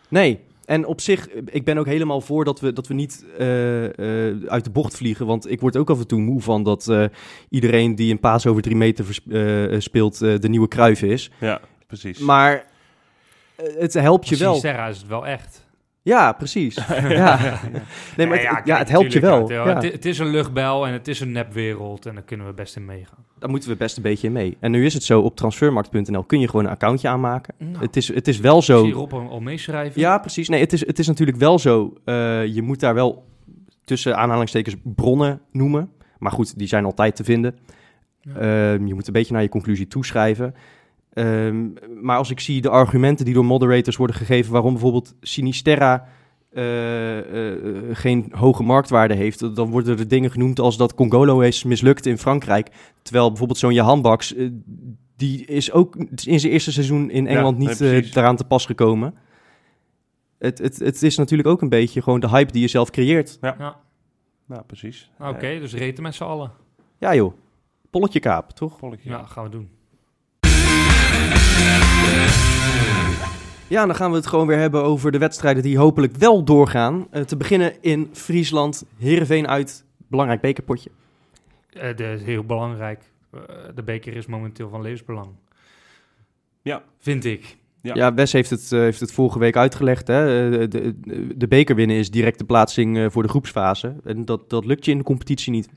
[0.09, 0.41] Nee.
[0.69, 4.37] En op zich, ik ben ook helemaal voor dat we, dat we niet eh, eh,
[4.47, 5.27] uit de bocht vliegen.
[5.27, 7.05] Want ik word ook af en toe moe van dat eh,
[7.49, 11.31] iedereen die een paas over drie meter eh, speelt de nieuwe Kruif is.
[11.41, 12.19] ja, precies.
[12.19, 12.67] Maar
[13.57, 14.55] het helpt je wel.
[14.55, 15.67] Sinisterra is het wel echt.
[16.09, 16.75] Ja, precies.
[17.09, 17.61] ja.
[18.17, 19.51] Nee, maar het, ja, kijk, het helpt je wel.
[19.53, 19.75] ja.
[19.75, 22.77] Het, het is een luchtbel en het is een nepwereld en daar kunnen we best
[22.77, 23.25] in meegaan.
[23.39, 24.57] Daar moeten we best een beetje in mee.
[24.61, 27.55] En nu is het zo, op transfermarkt.nl kun je gewoon een accountje aanmaken.
[27.59, 28.85] Nou, Het, is, het is wel zo...
[28.85, 30.01] zie Rob al, meeschrijven.
[30.01, 30.49] Ja, precies.
[30.49, 31.93] Nee, het is, het is natuurlijk wel zo.
[32.05, 33.27] eh, je moet daar wel
[33.85, 35.91] tussen aanhalingstekens bronnen noemen.
[36.19, 37.57] Maar goed, die zijn altijd te vinden.
[38.21, 38.35] Ja.
[38.35, 40.55] Ehm, je moet een beetje naar je conclusie toeschrijven.
[41.19, 41.69] Ehm,
[42.03, 44.53] maar als ik zie de argumenten die door moderators worden gegeven...
[44.53, 46.09] waarom bijvoorbeeld Sinisterra
[46.51, 49.57] eh, eh, eh, geen hoge marktwaarde heeft...
[49.57, 52.71] dan worden er dingen genoemd als dat Congolo is mislukt in Frankrijk.
[53.03, 54.35] Terwijl bijvoorbeeld zo'n Jahan Baks...
[55.17, 59.15] die is ook in zijn eerste seizoen in Engeland niet eh, daaraan te pas gekomen.
[60.39, 63.39] Het, het, het is natuurlijk ook een beetje gewoon de hype die je zelf creëert.
[63.41, 63.77] Ja,
[64.47, 65.11] Nou, precies.
[65.21, 66.51] oké, dus reten met z'n allen.
[66.99, 67.33] Ja joh,
[67.91, 68.79] polletje kaap, toch?
[68.79, 69.11] Polletje.
[69.11, 69.77] Ja, gaan we doen.
[73.69, 77.07] Ja, dan gaan we het gewoon weer hebben over de wedstrijden die hopelijk wel doorgaan.
[77.11, 80.91] Eh, te beginnen in Friesland, Heerenveen uit, belangrijk bekerpotje.
[81.73, 83.03] Eh, dat is heel belangrijk.
[83.31, 83.41] Eh,
[83.75, 85.29] de beker is momenteel van levensbelang.
[86.63, 86.83] Ja.
[86.99, 87.57] Vind ik.
[87.83, 87.95] Ja.
[87.95, 90.07] Ja, Wes heeft het, heeft het vorige week uitgelegd.
[90.07, 90.45] Hè?
[90.45, 93.97] Eh, de, de, de beker winnen is direct de plaatsing eh, voor de groepsfase.
[94.05, 95.69] En dat, dat lukt je in de competitie niet.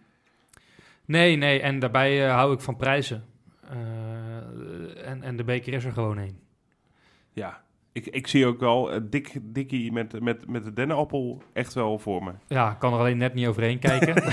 [1.05, 3.23] Nee, nee, en daarbij hou ik van prijzen.
[5.11, 6.39] Eh, en, en de beker is er gewoon één.
[7.33, 7.61] Ja.
[7.93, 11.99] Ik, ik zie ook wel eh, dik, Dikkie met, met, met de dennenappel echt wel
[11.99, 12.31] voor me.
[12.47, 14.23] Ja, ik kan er alleen net niet overheen kijken.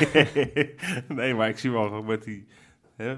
[1.16, 2.46] nee, maar ik zie wel met die...
[2.98, 3.14] Hè,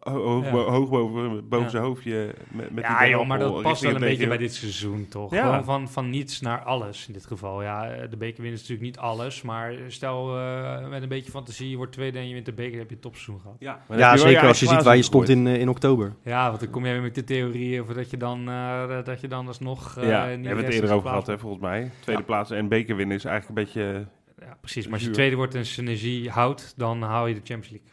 [0.00, 0.50] hoog, Ja.
[0.50, 1.70] bo- hoog boven, boven Ja.
[1.70, 2.34] zijn hoofdje.
[2.50, 5.06] Met, met die ja, joh, maar dat past wel een het beetje bij dit seizoen,
[5.08, 5.34] toch?
[5.34, 5.44] Ja.
[5.44, 7.62] Gewoon van, van niets naar alles in dit geval.
[7.62, 9.42] Ja, de beker winnen is natuurlijk niet alles.
[9.42, 12.78] Maar stel, eh, met een beetje fantasie, je wordt tweede en je wint de beker,
[12.78, 13.56] heb je een topseizoen gehad.
[13.98, 16.14] Ja, zeker als je ziet waar je stond in, eh, in oktober.
[16.24, 19.20] Ja, want dan kom jij weer met de theorie over dat je dan, eh, dat
[19.20, 19.96] je dan alsnog...
[20.00, 21.90] ja, hebben we het eerder over gehad, hè, volgens mij.
[22.00, 24.06] Tweede plaats en beker winnen is eigenlijk een beetje...
[24.46, 24.84] Ja, precies.
[24.84, 27.90] Maar als je tweede wordt en synergie houdt, dan haal je de Champions League.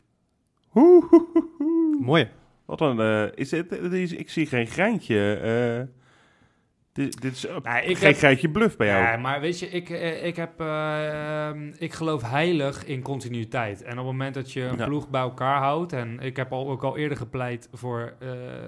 [2.00, 2.30] Mooi.
[2.66, 3.02] Wat dan?
[3.02, 5.34] eh, is het, het is, ik zie geen greintje.
[5.34, 5.96] eh,
[6.94, 9.04] dit, dit is ik geen heb- greintje bluff bij jou.
[9.04, 10.52] Ja, maar weet je, ik, eh, ik, heb,
[11.82, 13.82] ik geloof heilig in continuïteit.
[13.82, 14.86] En op het moment dat je een Ja.
[14.86, 15.94] ploeg bij elkaar houdt...
[15.94, 18.14] en ik heb al, ook al eerder gepleit voor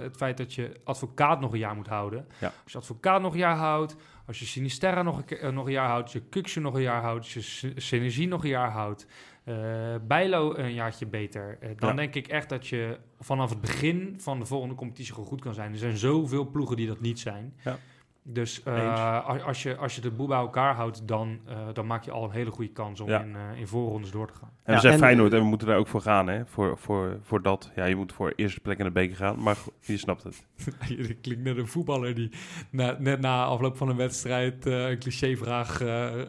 [0.01, 2.25] het feit dat je advocaat nog een jaar moet houden.
[2.39, 2.51] Ja.
[2.63, 3.95] Als je advocaat nog een jaar houdt,
[4.27, 6.03] als je Sinisterra nog een, nog een jaar houdt...
[6.03, 9.07] als je Kuksje nog een jaar houdt, als je Sy- Synergie nog een jaar houdt...
[9.43, 11.57] eh Bijlo een jaartje beter.
[11.59, 11.95] eh, dan Ja.
[11.95, 15.53] denk ik echt dat je vanaf het begin van de volgende competitie gewoon goed kan
[15.53, 15.71] zijn.
[15.71, 17.53] Er zijn zoveel ploegen die dat niet zijn.
[17.63, 17.77] Ja.
[18.24, 21.88] Dus eh, als, als, je, als je de boel bij elkaar houdt, dan, eh, dan
[21.88, 23.19] maak je al een hele goede kans om Ja.
[23.22, 24.49] in, eh, in voorrondes door te gaan.
[24.49, 26.45] En we Ja, zijn en- Feyenoord en we moeten daar ook voor gaan, hè?
[26.45, 27.72] Voor, voor, voor dat.
[27.76, 30.45] Ja, je moet voor eerste plek in de beker gaan, maar je snapt het.
[31.07, 32.30] Je klinkt net een voetballer die
[32.69, 36.22] na, net na afloop van een wedstrijd eh, een clichévraag eh,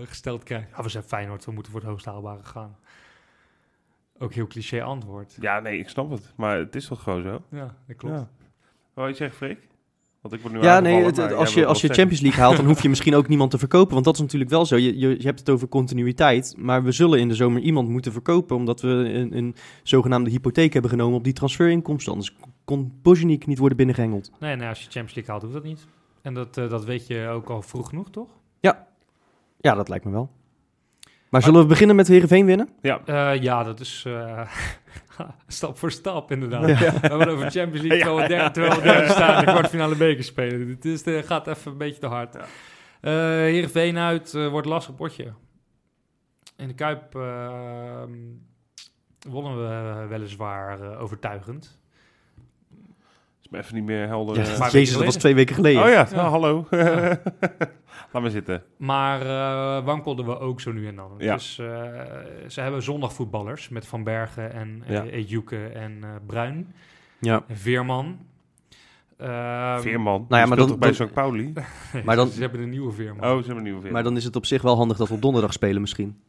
[0.00, 0.70] eh, gesteld krijgt.
[0.76, 2.76] Ja, we zijn Feyenoord, we moeten voor het hoogst haalbare gaan.
[4.18, 5.36] Ook heel cliché antwoord.
[5.40, 6.32] Ja, nee, ik snap het.
[6.36, 7.42] Maar het is toch gewoon zo?
[7.50, 8.14] Ja, dat klopt.
[8.18, 8.28] Ja.
[8.94, 9.67] Wou je zeggen, Freek?
[10.28, 12.66] Want ik word nu Ja, nee, het- als je, als je Champions League haalt, dan
[12.66, 13.92] hoef je misschien ook niemand te verkopen.
[13.92, 14.76] Want dat is natuurlijk wel zo.
[14.76, 16.54] Je, je, je hebt het over continuïteit.
[16.58, 18.56] Maar we zullen in de zomer iemand moeten verkopen.
[18.56, 22.12] Omdat we een, een zogenaamde hypotheek hebben genomen op die transferinkomsten.
[22.12, 24.30] Anders kon Bozjenik niet worden binnengehengeld.
[24.40, 25.86] Nee, nee, als je Champions League haalt, hoeft dat niet.
[26.22, 28.28] En dat, eh, dat weet je ook al vroeg genoeg, toch?
[29.60, 30.30] Ja, dat lijkt me wel.
[31.28, 32.68] Maar zullen we beginnen met Heerenveen winnen?
[32.82, 34.40] Ja, Eh, ja, dat is eh,
[35.46, 36.68] stap voor stap, inderdaad.
[36.68, 36.74] Ja.
[36.76, 39.52] We hebben het over Champions League, terwijl we derde, terwijl we derde staan in de
[39.52, 40.68] kwartfinale beker spelen.
[40.68, 42.34] Het is, eh, gaat even een beetje te hard.
[42.34, 42.40] Ja.
[43.00, 45.32] Eh Heerenveen uit eh, wordt lastig potje.
[46.56, 48.02] In de Kuip eh,
[49.28, 51.80] wonnen we weliswaar eh, overtuigend.
[53.42, 54.44] is me even niet meer helder.
[54.44, 55.82] Ja, maar- Jezus, dat was twee weken geleden.
[55.82, 56.14] oh ja, Ja.
[56.16, 56.66] nou, hallo.
[58.08, 58.14] Ja.
[58.14, 58.62] Laat maar zitten.
[58.76, 61.10] Maar eh, wankelden we ook zo nu en dan.
[61.18, 61.34] Ja.
[61.34, 61.66] Dus eh,
[62.46, 65.04] ze hebben zondagvoetballers met Van Bergen en Ja.
[65.04, 66.74] eh Ejuke en eh, Bruin.
[67.20, 67.42] Ja.
[67.48, 68.18] En Veerman.
[69.16, 70.24] Ehm, Veerman.
[70.28, 71.12] nou ja, maar dan- toch bij St.
[71.12, 71.52] Pauli?
[72.04, 73.24] Maar dan- Ze hebben een nieuwe Veerman.
[73.24, 73.92] Oh, ze hebben een nieuwe Veerman.
[73.92, 76.20] Maar dan is het op zich wel handig dat we op donderdag spelen misschien.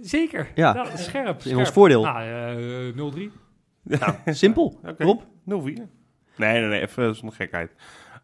[0.00, 0.48] Zeker.
[0.54, 0.72] Ja.
[0.72, 1.42] Nou, scherp.
[1.42, 2.02] In ons voordeel.
[2.02, 2.24] Nou,
[2.88, 3.32] eh, 0-3.
[4.26, 4.80] Simpel.
[4.84, 5.04] Oké.
[5.04, 5.20] Rob?
[5.20, 5.22] 0-4.
[5.44, 7.74] Nee, nee, nee, even zonder gekheid.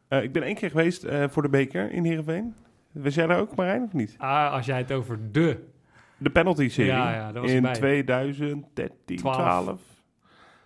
[0.08, 2.54] Eh, ik ben één keer geweest eh, voor de beker in Heerenveen.
[2.92, 4.14] Was jij daar ook, Marijn, of niet?
[4.18, 5.64] Ah, als jij het over de...
[6.18, 7.72] De penalty-serie Ja, ja, daar was in ik bij.
[7.72, 9.36] 2013, 12.
[9.36, 9.80] 12.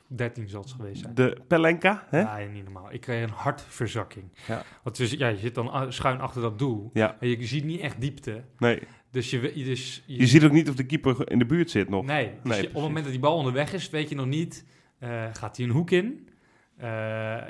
[0.08, 1.14] 13 zal het geweest zijn.
[1.14, 2.20] De Pelenka, hè?
[2.20, 2.92] Ja, niet normaal.
[2.92, 4.24] Ik kreeg een hartverzakking.
[4.46, 4.62] Ja.
[4.82, 6.90] Want dus, ja, je zit dan schuin achter dat doel.
[6.92, 8.42] Ja, En je ziet niet echt diepte.
[8.58, 8.82] nee.
[9.10, 9.38] Dus je...
[9.38, 12.04] we- Dus Je ziet ook niet of de keeper in de buurt zit nog.
[12.04, 14.26] Nee, dus Nee, je- op het moment dat die bal onderweg is, weet je nog
[14.26, 14.64] niet...
[14.98, 16.28] eh, gaat hij een hoek in?
[16.76, 16.88] Eh,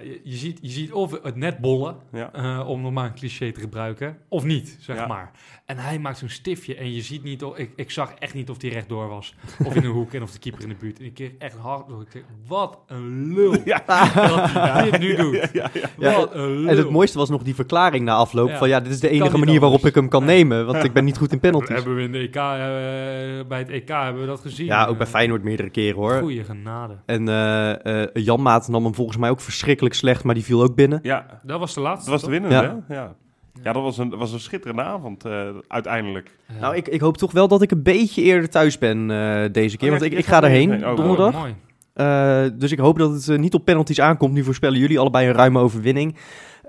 [0.05, 2.33] je, je ziet, je ziet of het net bollen, Ja.
[2.33, 5.07] eh, om nog maar een cliché te gebruiken, of niet, zeg Ja.
[5.07, 5.31] maar.
[5.67, 8.51] En hij maakt zo'n stiftje en je ziet niet, of, ik, ik zag echt niet
[8.51, 10.99] of hij rechtdoor was, of in een hoek en of de keeper in de buurt.
[10.99, 12.01] En ik kreeg echt hard door.
[12.01, 13.83] Ik zeg, wat een lul Ja.
[13.87, 15.35] dat hij dit nu doet.
[15.35, 15.89] Ja, ja, ja.
[15.99, 16.69] Ja, Wat een lul.
[16.71, 18.59] En het mooiste was nog die verklaring na afloop Ja.
[18.59, 21.05] van ja, dit is de enige manier waarop ik hem kan nemen, want ik ben
[21.05, 21.75] niet goed in penalties.
[21.77, 24.67] Hebben we in de EK, eh, bij het EK hebben we dat gezien.
[24.67, 26.19] Ja, ook bij Feyenoord meerdere keren hoor.
[26.21, 26.97] Goeie genade.
[27.07, 30.63] En eh eh Jan Maat nam hem volgens mij ook verschrikkelijk slecht, maar die viel
[30.63, 30.99] ook binnen.
[31.03, 32.11] Ja, Dat was de laatste.
[32.11, 32.83] dat was de winnende, Ja.
[32.89, 32.95] hè?
[32.95, 33.15] Ja.
[33.63, 36.31] Ja, dat was een, dat was een schitterende avond eh, uiteindelijk.
[36.49, 36.61] Ja.
[36.61, 39.77] Nou, ik, ik hoop toch wel dat ik een beetje eerder thuis ben eh, deze
[39.77, 40.87] keer, Oh, want ik, ik ga erheen.
[40.87, 41.33] Oh, donderdag.
[41.33, 41.55] Mooi.
[41.93, 44.33] Eh, dus ik hoop dat het niet op penalties aankomt.
[44.33, 46.17] Nu voorspellen jullie allebei een ruime overwinning.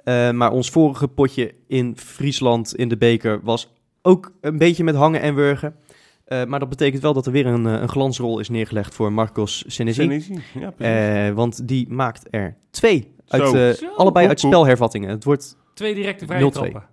[0.03, 4.95] Eh, maar ons vorige potje in Friesland in de beker was ook een beetje met
[4.95, 5.75] hangen en wurgen.
[6.25, 9.63] Eh, maar dat betekent wel dat er weer een, een glansrol is neergelegd voor Marcos
[9.67, 10.03] Senesi.
[10.59, 11.27] Ja, precies.
[11.27, 13.15] Eh, want die maakt er twee.
[13.27, 13.73] Uit, Zo.
[13.73, 13.93] Zo.
[13.95, 15.09] allebei uit spelhervattingen.
[15.09, 16.49] Het wordt, Twee directe vrije 0-2.
[16.49, 16.83] trappen.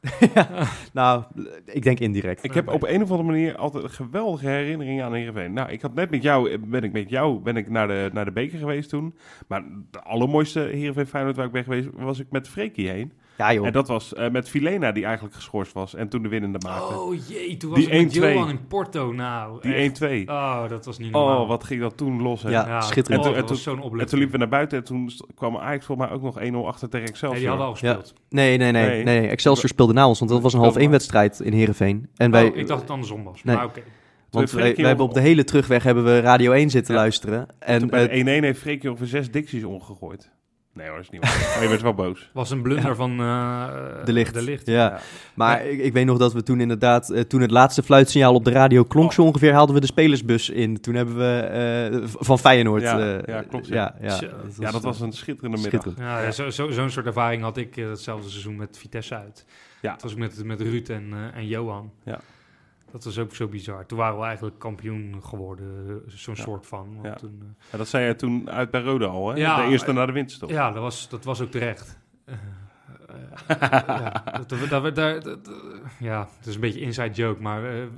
[0.92, 1.24] nou,
[1.64, 2.44] ik denk indirect.
[2.44, 5.52] Ik heb op een of andere manier altijd een geweldige herinneringen aan Heerenveen.
[5.52, 8.24] Nou, ik had net met jou, ben ik met jou ben ik naar, de, naar
[8.24, 9.14] de beker geweest toen.
[9.48, 13.12] Maar de allermooiste Heerenveen Feyenoord waar ik ben geweest, was ik met Freekie heen.
[13.38, 13.66] Ja joh.
[13.66, 16.94] En dat was eh, met Filena, die eigenlijk geschorst was en toen de winnende maakte.
[17.00, 18.20] Oh jee, toen was Die ik met 1-2.
[18.20, 19.12] Johan in Porto.
[19.12, 20.00] Nou, die echt.
[20.02, 20.24] 1-2.
[20.26, 21.42] Oh, dat was niet normaal.
[21.42, 22.42] Oh, wat ging dat toen los.
[22.42, 22.50] hè?
[22.50, 22.80] Ja.
[22.80, 23.26] schitterend.
[23.26, 26.16] Oh, En toen- En toen liepen we naar buiten en toen kwam Ajax volgens mij
[26.16, 27.30] ook nog 1-0 achter tegen Excelsior.
[27.32, 28.14] Nee, die hadden al gespeeld.
[28.28, 29.04] Nee, nee, nee, Nee.
[29.04, 29.20] nee.
[29.20, 29.28] nee.
[29.28, 32.08] Excelsior speelde na ons, want dat was een half één wedstrijd in Heerenveen.
[32.16, 33.44] En wij, oh, ik dacht dat het andersom was.
[33.44, 33.56] Nee.
[33.56, 33.80] Maar oké.
[34.30, 37.00] want wij, wij hebben op de hele terugweg hebben we Radio 1 zitten Ja.
[37.00, 37.46] luisteren.
[37.58, 40.30] En En bij eh, de 1-1 heeft Freekie over zes dicties omgegooid.
[40.78, 41.48] Nee hoor, dat is niet waar.
[41.54, 42.30] Maar je bent wel boos.
[42.32, 43.66] was een blunder van eh,
[44.04, 44.34] de licht.
[44.34, 44.66] De licht.
[44.66, 44.74] Ja.
[44.74, 45.00] Ja.
[45.34, 48.44] Maar ik, ik weet nog dat we toen inderdaad, eh, toen het laatste fluitsignaal op
[48.44, 50.80] de radio klonk zo ongeveer, haalden we de spelersbus in.
[50.80, 51.40] Toen hebben we
[51.92, 52.82] eh, van Feyenoord.
[52.82, 53.74] Ja, eh, ja, klopt, ja.
[53.74, 54.16] Ja, ja.
[54.16, 54.26] Zo.
[54.58, 55.82] Ja, dat was een schitterende middag.
[55.82, 56.12] schitterend.
[56.12, 59.44] Ja, zo, zo, zo'n soort ervaring had ik hetzelfde seizoen met Vitesse uit.
[59.80, 59.92] Ja.
[59.92, 61.92] Dat was met, met Ruud en, eh, en Johan.
[62.04, 62.20] Ja.
[62.92, 63.86] Dat was ook zo bizar.
[63.86, 66.42] Toen waren we eigenlijk kampioen geworden, eh, zo'n Ja.
[66.42, 66.88] soort van.
[66.94, 67.14] Want Ja.
[67.14, 69.36] toen, eh, Ja, dat zei je toen uit bij Rode al, hè?
[69.36, 70.50] Ja, de eerste maar- naar de winststop.
[70.50, 71.98] Ja, dat was, dat was ook terecht.
[73.46, 73.56] Eh,
[74.96, 75.24] eh,
[75.98, 77.88] ja, het is een beetje inside joke, maar eh, eh,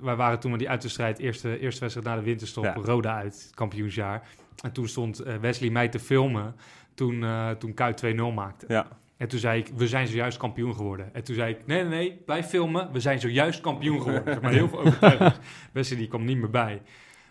[0.00, 2.74] wij waren toen met die uitwedstrijd, eerste, eerste wedstrijd na de winterstop, Ja.
[2.74, 4.22] Roda uit, kampioensjaar.
[4.62, 6.54] En toen stond eh, Wesley mij te filmen
[6.94, 8.64] toen, eh toen Kuit 2-0 maakte.
[8.68, 8.86] Ja.
[9.20, 11.14] En toen zei ik, we zijn zojuist kampioen geworden.
[11.14, 14.32] En toen zei ik, nee, nee, nee, blijf filmen, we zijn zojuist kampioen geworden.
[14.32, 15.34] Zeg maar heel veel overtuiging.
[15.98, 16.82] Die kwam niet meer bij.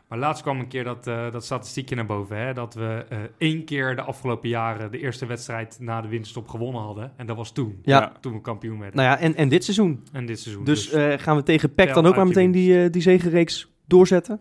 [0.07, 2.37] Maar laatst kwam een keer dat, eh, dat statistiekje naar boven.
[2.37, 6.47] Hè, dat we eh, één keer de afgelopen jaren de eerste wedstrijd na de winterstop
[6.47, 7.11] gewonnen hadden.
[7.17, 7.79] En dat was toen.
[7.83, 7.99] Ja.
[7.99, 8.11] Ja.
[8.19, 8.97] Toen we kampioen werden.
[8.97, 10.03] Nou ja, en, en dit seizoen.
[10.11, 10.63] En dit seizoen.
[10.63, 14.39] Dus eh, gaan we tegen PEC dan ook maar meteen die, die zegenreeks doorzetten?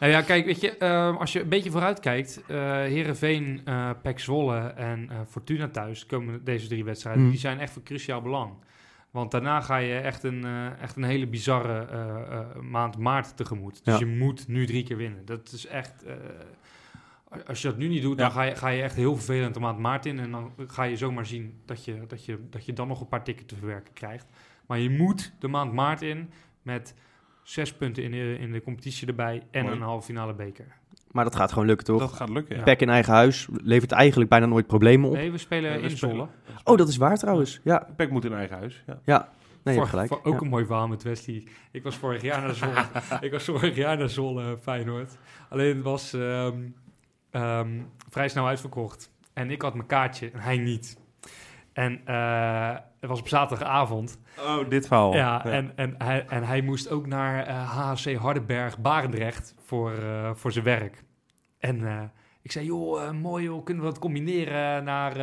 [0.00, 3.90] Nou ja, kijk, weet je, eh, als je een beetje vooruit kijkt, eh Herenveen, eh
[4.02, 7.30] PEC Zwolle en eh, Fortuna thuis, komen deze drie wedstrijden, Hmm.
[7.30, 8.52] die zijn echt van cruciaal belang.
[9.10, 10.44] Want daarna ga je echt een,
[10.80, 11.86] echt een hele bizarre
[12.60, 13.84] maand maart tegemoet.
[13.84, 14.06] Dus Ja.
[14.06, 15.24] je moet nu drie keer winnen.
[15.24, 16.04] Dat is echt...
[17.46, 19.60] als je dat nu niet doet, dan ga je, ga je echt heel vervelend de
[19.60, 20.18] maand maart in.
[20.18, 23.08] En dan ga je zomaar zien dat je, dat je, dat je dan nog een
[23.08, 24.26] paar tickets te verwerken krijgt.
[24.66, 26.30] Maar je moet de maand maart in
[26.62, 26.94] met
[27.50, 29.76] zes punten in de, in de competitie erbij en Mooi.
[29.76, 30.66] een halve finale beker.
[31.10, 32.00] Maar dat gaat gewoon lukken, toch?
[32.00, 32.62] Dat gaat lukken, ja.
[32.62, 35.14] PEC in eigen huis levert eigenlijk bijna nooit problemen op.
[35.14, 36.28] Nee, we spelen Ja, we in spelen- Zwolle.
[36.64, 37.60] Oh, dat is waar trouwens.
[37.64, 39.28] Ja, Pek moet in eigen huis, ja.
[39.62, 40.08] nee, je hebt gelijk.
[40.08, 40.40] voor ook Ja.
[40.40, 41.46] een mooi verhaal met Wesley.
[41.70, 42.84] Ik was vorig jaar naar Zwolle.
[43.26, 45.18] ik was vorig jaar naar Zwolle, eh, Feyenoord.
[45.48, 46.56] Alleen het was ehm,
[47.30, 49.10] ehm, vrij snel uitverkocht.
[49.32, 50.98] En ik had mijn kaartje en hij niet.
[51.78, 54.20] En eh, het was op zaterdagavond.
[54.38, 55.14] Oh, dit verhaal.
[55.14, 60.30] Ja, En, en, hij, en hij moest ook naar eh, HHC Hardenberg, Barendrecht voor, eh,
[60.34, 61.04] voor zijn werk.
[61.58, 62.10] En
[62.42, 65.14] ik zei, joh, mooi joh, kunnen we dat combineren naar...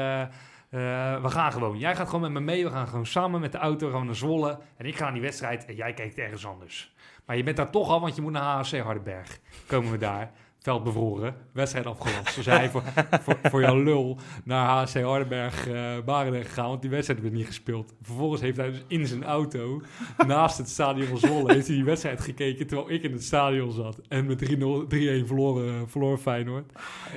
[1.21, 1.77] we gaan gewoon.
[1.77, 2.63] Jij gaat gewoon met me mee.
[2.63, 4.59] We gaan gewoon samen met de auto gewoon naar Zwolle.
[4.77, 6.95] En ik ga naar die wedstrijd en jij kijkt ergens anders.
[7.25, 9.39] Maar je bent daar toch al, want je moet naar HHC Hardenberg.
[9.67, 10.31] Komen we daar.
[10.65, 11.35] Veld bevroren.
[11.51, 12.35] Wedstrijd afgelast.
[12.35, 12.83] Dus hij voor,
[13.21, 15.67] voor, voor jouw lul naar HC Hardenberg
[16.05, 16.67] Barendrecht gegaan.
[16.69, 17.93] Want die wedstrijd werd niet gespeeld.
[18.01, 19.81] Vervolgens heeft hij dus in zijn auto
[20.27, 23.71] naast het stadion van Zwolle heeft hij die wedstrijd gekeken terwijl ik in het stadion
[23.71, 23.99] zat.
[24.07, 26.71] En met 3-0 3-1 verloren, verloren Feyenoord.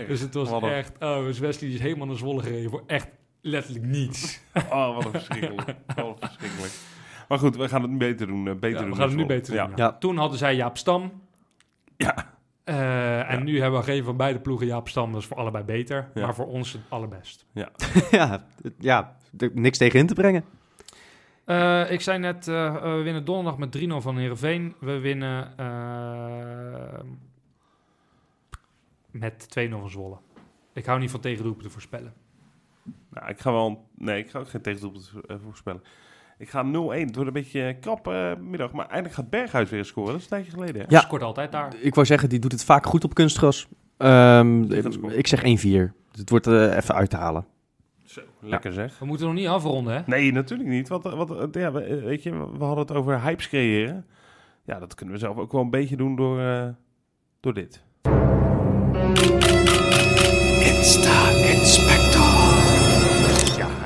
[0.08, 0.92] Dus het was echt...
[1.00, 3.08] Oh, dus Wesley is helemaal naar Zwolle gereden voor echt
[3.40, 4.40] letterlijk niets.
[4.72, 5.74] Oh, wat een verschrikkelijk.
[5.86, 6.72] wat een verschrikkelijk.
[7.28, 8.48] Maar goed, we gaan het nu beter doen.
[8.48, 9.68] eh, beter Ja, doen we gaan het nu beter doen.
[9.68, 9.70] Ja.
[9.76, 9.92] ja.
[9.98, 11.12] Toen hadden zij Jaap Stam.
[11.96, 12.36] Ja.
[12.68, 13.44] Eh, en Ja.
[13.44, 15.12] nu hebben we geen van beide ploegen Jaap Stam.
[15.12, 16.10] Dat is voor allebei beter.
[16.14, 16.24] Ja.
[16.24, 17.46] Maar voor ons het allerbest.
[17.52, 17.70] ja,
[18.78, 20.44] ja, er- niks tegen in te brengen.
[21.44, 24.74] Eh, ik zei net, eh, we winnen donderdag met 3-0 van Heerenveen.
[24.80, 25.52] We winnen
[29.10, 30.16] met 2-0 van Zwolle.
[30.72, 32.12] Ik hou niet van tegendoepen te voorspellen.
[33.10, 33.88] Nou, ik ga wel...
[33.94, 35.82] Nee, ik ga ook geen tegendoelpunt eh, voorspellen.
[36.38, 36.68] Ik ga 0-1.
[36.68, 38.72] Het wordt een beetje een krap eh, middag.
[38.72, 40.08] Maar eindelijk gaat Berghuis weer scoren.
[40.12, 40.86] Dat is een tijdje geleden, hè?
[40.88, 41.00] Ja.
[41.00, 41.72] Scoort altijd daar.
[41.80, 43.66] Ik wou zeggen, die doet het vaak goed op kunstgras.
[43.96, 44.72] Ehm,
[45.12, 45.92] ik zeg 1-4.
[46.12, 47.46] Het wordt eh, even uit te halen.
[48.04, 48.98] Zo, lekker zeg.
[48.98, 50.00] We moeten nog niet afronden, hè?
[50.06, 50.88] Nee, natuurlijk niet.
[50.88, 51.12] Want, eh,
[51.52, 54.06] ja, we- eh, weet je, we hadden het over hypes creëren.
[54.64, 56.68] Ja, dat kunnen we zelf ook wel een beetje doen door, eh,
[57.40, 57.82] door dit.
[60.62, 62.07] Ja,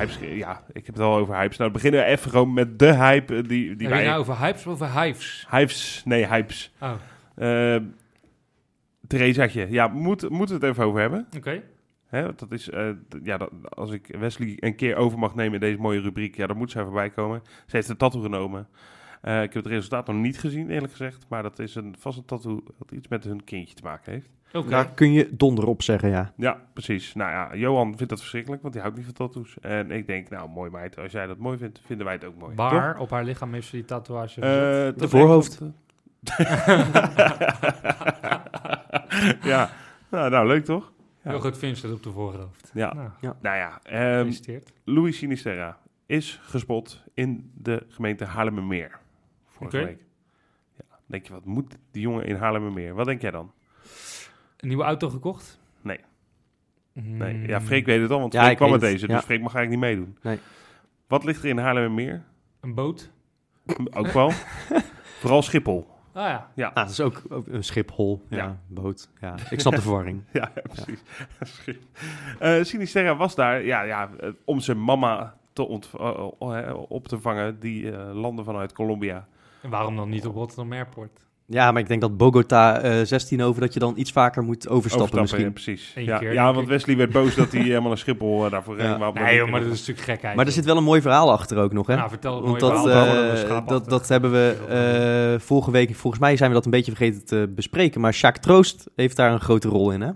[0.07, 1.57] hypes, ja, ik heb het al over hypes.
[1.57, 4.05] Nou, beginnen we even gewoon met de hype eh, die, die Heb je wij...
[4.05, 5.47] nou over hypes of over hives?
[5.49, 6.73] Hypes, nee, hypes.
[6.81, 6.93] Oh,
[7.37, 7.75] Uh,
[9.07, 11.27] Theresaatje, ja, moet, moeten we het even over hebben.
[11.37, 11.63] oké.
[12.07, 12.89] Hè, dat is, eh,
[13.23, 16.47] ja, dat, als ik Wesley een keer over mag nemen in deze mooie rubriek, ja,
[16.47, 17.41] dan moet zij voorbij komen.
[17.43, 18.67] Ze heeft een tattoo genomen.
[19.21, 21.25] Eh, ik heb het resultaat nog niet gezien, eerlijk gezegd.
[21.29, 24.29] Maar dat is een, vast een tattoo dat iets met hun kindje te maken heeft.
[24.61, 26.33] Daar kun je donder op zeggen, ja.
[26.37, 27.13] Ja, precies.
[27.13, 29.59] Nou ja, Johan vindt dat verschrikkelijk, want hij houdt niet van tattoos.
[29.59, 30.97] En ik denk, nou, mooi meid.
[30.97, 32.55] Als jij dat mooi vindt, vinden wij het ook mooi.
[32.55, 34.41] Waar op haar lichaam heeft ze die tatoeage?
[34.41, 35.61] Eh, dat voorhoofd.
[39.51, 39.69] ja,
[40.09, 40.91] nou, nou, leuk toch?
[41.23, 41.29] Ja.
[41.29, 42.71] Heel goed Vincent op de voorhoofd.
[42.73, 42.93] Ja.
[42.93, 43.09] Nou,
[43.41, 44.73] Nou ja, ehm, gefeliciteerd.
[44.83, 48.99] Louis Sinisterra is gespot in de gemeente Haarlemmermeer.
[49.47, 49.85] Vorige Oké.
[49.85, 50.05] week.
[50.77, 52.93] Ja, denk je, wat moet die jongen in Haarlemmermeer?
[52.93, 53.51] Wat denk jij dan?
[54.63, 55.59] Een nieuwe auto gekocht?
[55.81, 55.99] Nee.
[56.93, 57.47] Mm, Nee.
[57.47, 59.07] Ja, Freek weet het al, want Ja, Freek kwam met deze.
[59.07, 59.15] ja.
[59.15, 60.17] Dus Freek mag eigenlijk niet meedoen.
[60.21, 60.39] Nee.
[61.07, 62.23] Wat ligt er in Haarlemmermeer?
[62.61, 63.11] Een boot?
[63.93, 64.31] Ook wel.
[65.19, 65.87] Vooral Schiphol.
[66.13, 66.51] Ah ja.
[66.55, 68.57] Ja, Ah, dat is ook, ook een schiphol, ja, Ja.
[68.67, 69.09] boot.
[69.21, 69.35] Ja.
[69.49, 70.23] Ik snap de verwarring.
[70.33, 71.01] ja, precies.
[71.41, 71.81] Schip.
[72.39, 77.59] Eh, Sinisterra was daar ja, ja, eh, om zijn mama te eh, op te vangen.
[77.59, 79.27] Die eh landde vanuit Colombia.
[79.61, 81.25] En waarom dan niet op Rotterdam Airport?
[81.53, 84.69] Ja, maar ik denk dat Bogota eh 16 over, dat je dan iets vaker moet
[84.69, 85.75] overstappen, Overstappen, ja, misschien.
[85.75, 85.93] precies.
[85.95, 86.67] Eén Ja, keer, ja, denk want.
[86.67, 88.97] Wesley werd boos dat hij helemaal naar Schiphol eh, daarvoor Ja.
[88.97, 89.13] ging.
[89.13, 90.35] Nee joh, maar dat is een stuk gekheid.
[90.35, 91.95] Maar er zit wel een mooi verhaal achter ook nog, hè?
[91.95, 92.87] Nou, vertel het Want mooi dat,
[93.49, 94.55] eh, dat, dat hebben we
[95.35, 98.01] eh, vorige week, volgens mij zijn we dat een beetje vergeten te bespreken.
[98.01, 100.09] Maar Sjaak Troost heeft daar een grote rol in, hè?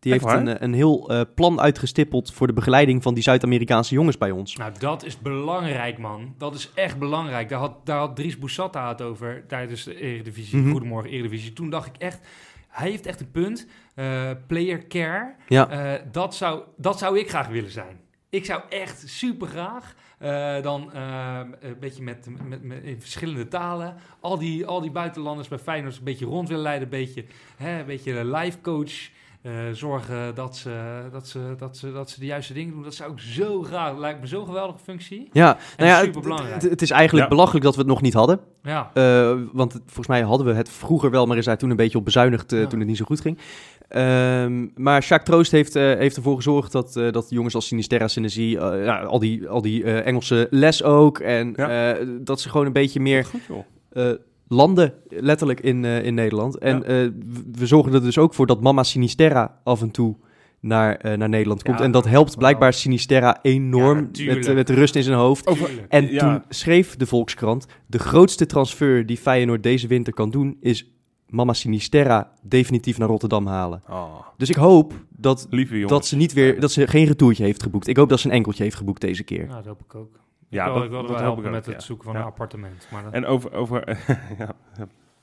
[0.00, 3.94] Die heeft een, eh, een heel eh, plan uitgestippeld voor de begeleiding van die Zuid-Amerikaanse
[3.94, 4.56] jongens bij ons.
[4.56, 6.34] Nou, dat is belangrijk, man.
[6.38, 7.48] Dat is echt belangrijk.
[7.48, 10.58] Daar had, daar had Dries Boussata het over tijdens de Eredivisie.
[10.58, 10.70] Mhm.
[10.70, 11.52] Goedemorgen, Eredivisie.
[11.52, 12.20] Toen dacht ik echt,
[12.68, 13.66] hij heeft echt een punt.
[13.94, 18.00] Eh, player care, Ja, dat, zou, dat zou ik graag willen zijn.
[18.30, 19.94] Ik zou echt super graag
[20.62, 20.90] dan
[21.60, 25.96] een beetje met, met, met in verschillende talen al die, al die buitenlanders bij Feyenoord
[25.96, 27.24] een beetje rond willen leiden, een beetje,
[27.56, 29.10] hè, een beetje life coach.
[29.42, 32.82] Eh, zorgen dat ze, dat, ze, dat, ze, dat ze de juiste dingen doen.
[32.82, 33.98] Dat zou ik zo graag.
[33.98, 35.28] Lijkt me zo'n geweldige functie.
[35.32, 35.58] ja.
[35.76, 36.62] nou ja, het, superbelangrijk.
[36.62, 37.30] het, het is eigenlijk Ja.
[37.34, 38.40] belachelijk dat we het nog niet hadden.
[38.62, 41.70] Ja, Eh, want het- volgens mij hadden we het vroeger wel, maar is daar toen
[41.70, 42.66] een beetje op bezuinigd eh, Ja.
[42.66, 43.38] toen het niet zo goed ging.
[43.88, 48.08] Ehm, maar Jacques Troost heeft, eh, heeft ervoor gezorgd dat, eh, dat jongens als Sinisterra,
[48.08, 51.18] Synergie, ja, al die, al die eh, Engelse les ook.
[51.18, 51.92] En Ja.
[51.94, 53.64] eh, dat ze gewoon een beetje meer Goed joh.
[54.48, 56.58] Landen, letterlijk in, eh, in Nederland.
[56.58, 56.82] En Ja.
[56.84, 57.08] eh,
[57.52, 60.16] we zorgen er dus ook voor dat Mama Sinisterra af en toe
[60.60, 61.78] naar, eh, naar Nederland komt.
[61.78, 65.46] Ja, en dat helpt blijkbaar Sinisterra enorm Ja, met, met de rust in zijn hoofd.
[65.46, 65.84] tuurlijk.
[65.88, 66.18] En Ja.
[66.18, 67.66] toen schreef de Volkskrant...
[67.86, 70.56] de grootste transfer die Feyenoord deze winter kan doen...
[70.60, 70.92] is
[71.28, 73.82] Mama Sinisterra definitief naar Rotterdam halen.
[73.86, 74.04] Ah,
[74.36, 76.60] Dus ik hoop dat, lieve dat ze niet weer...
[76.60, 77.86] dat ze geen retourtje heeft geboekt.
[77.86, 79.46] Ik hoop dat ze een enkeltje heeft geboekt deze keer.
[79.48, 80.20] Ja, dat hoop ik ook.
[80.48, 81.86] Ja, ik wil, dat- ik wilde wel helpen ik met ook, het ja.
[81.86, 82.20] zoeken van Ja.
[82.20, 82.88] een appartement.
[82.92, 83.52] Maar dat, En over...
[83.52, 83.88] over
[84.38, 84.54] ja,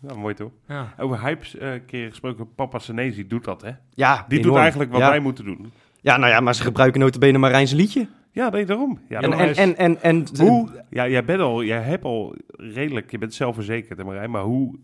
[0.07, 0.51] ja, mooi toch?
[0.67, 0.93] ja.
[0.97, 2.53] Over hypes eh keer gesproken.
[2.55, 3.71] Papa Senezi doet dat, hè?
[3.93, 5.09] Ja, Die doet eigenlijk wat ja.
[5.09, 5.71] wij moeten doen.
[6.01, 8.07] Ja, nou ja, maar ze gebruiken notabene Marijnse liedje.
[8.31, 8.99] Ja, nee, daarom.
[9.09, 10.69] Ja, en, en, en, en, en, hoe?
[10.89, 11.63] Ja, jij bent al...
[11.63, 13.11] Jij hebt al redelijk...
[13.11, 14.31] Je bent zelfverzekerd, hè, Marijn.
[14.31, 14.75] Maar hoe...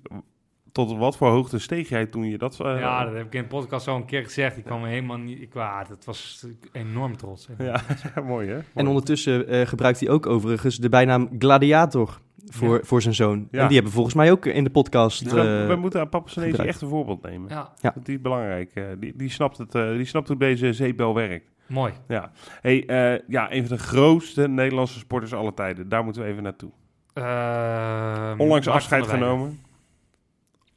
[0.71, 2.59] Tot wat voor hoogte steeg jij toen je dat...
[2.59, 4.57] eh, Ja, dat heb ik in de podcast al een keer gezegd.
[4.57, 5.41] Ik kwam er helemaal niet...
[5.41, 7.47] Ik, ah, dat was enorm trots.
[7.57, 7.81] Ja,
[8.25, 8.59] mooi hè?
[8.73, 12.83] en ondertussen eh, gebruikt hij ook overigens de bijnaam Gladiator voor, Ja.
[12.83, 13.47] voor zijn zoon.
[13.51, 13.59] Ja.
[13.61, 15.23] En die hebben volgens mij ook in de podcast...
[15.23, 17.49] Dus we, eh, we moeten aan Papa Senezi echt een voorbeeld nemen.
[17.49, 17.93] Ja, Ja.
[18.03, 18.71] Die is belangrijk.
[18.73, 21.49] eh, die, die, snapt het, eh, die snapt hoe deze zeepbel werkt.
[21.67, 21.93] mooi.
[22.07, 22.31] Ja.
[22.61, 25.89] Hey, eh, ja, een van de grootste Nederlandse sporters aller tijden.
[25.89, 26.69] Daar moeten we even naartoe.
[27.13, 29.59] Ehm, Onlangs afscheid genomen.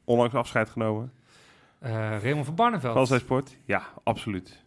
[0.05, 1.11] Onlangs afscheid genomen.
[1.79, 1.91] Eh,
[2.21, 2.93] Raymond van Barneveld.
[2.93, 3.57] Van zijn sport?
[3.65, 4.63] Ja, absoluut.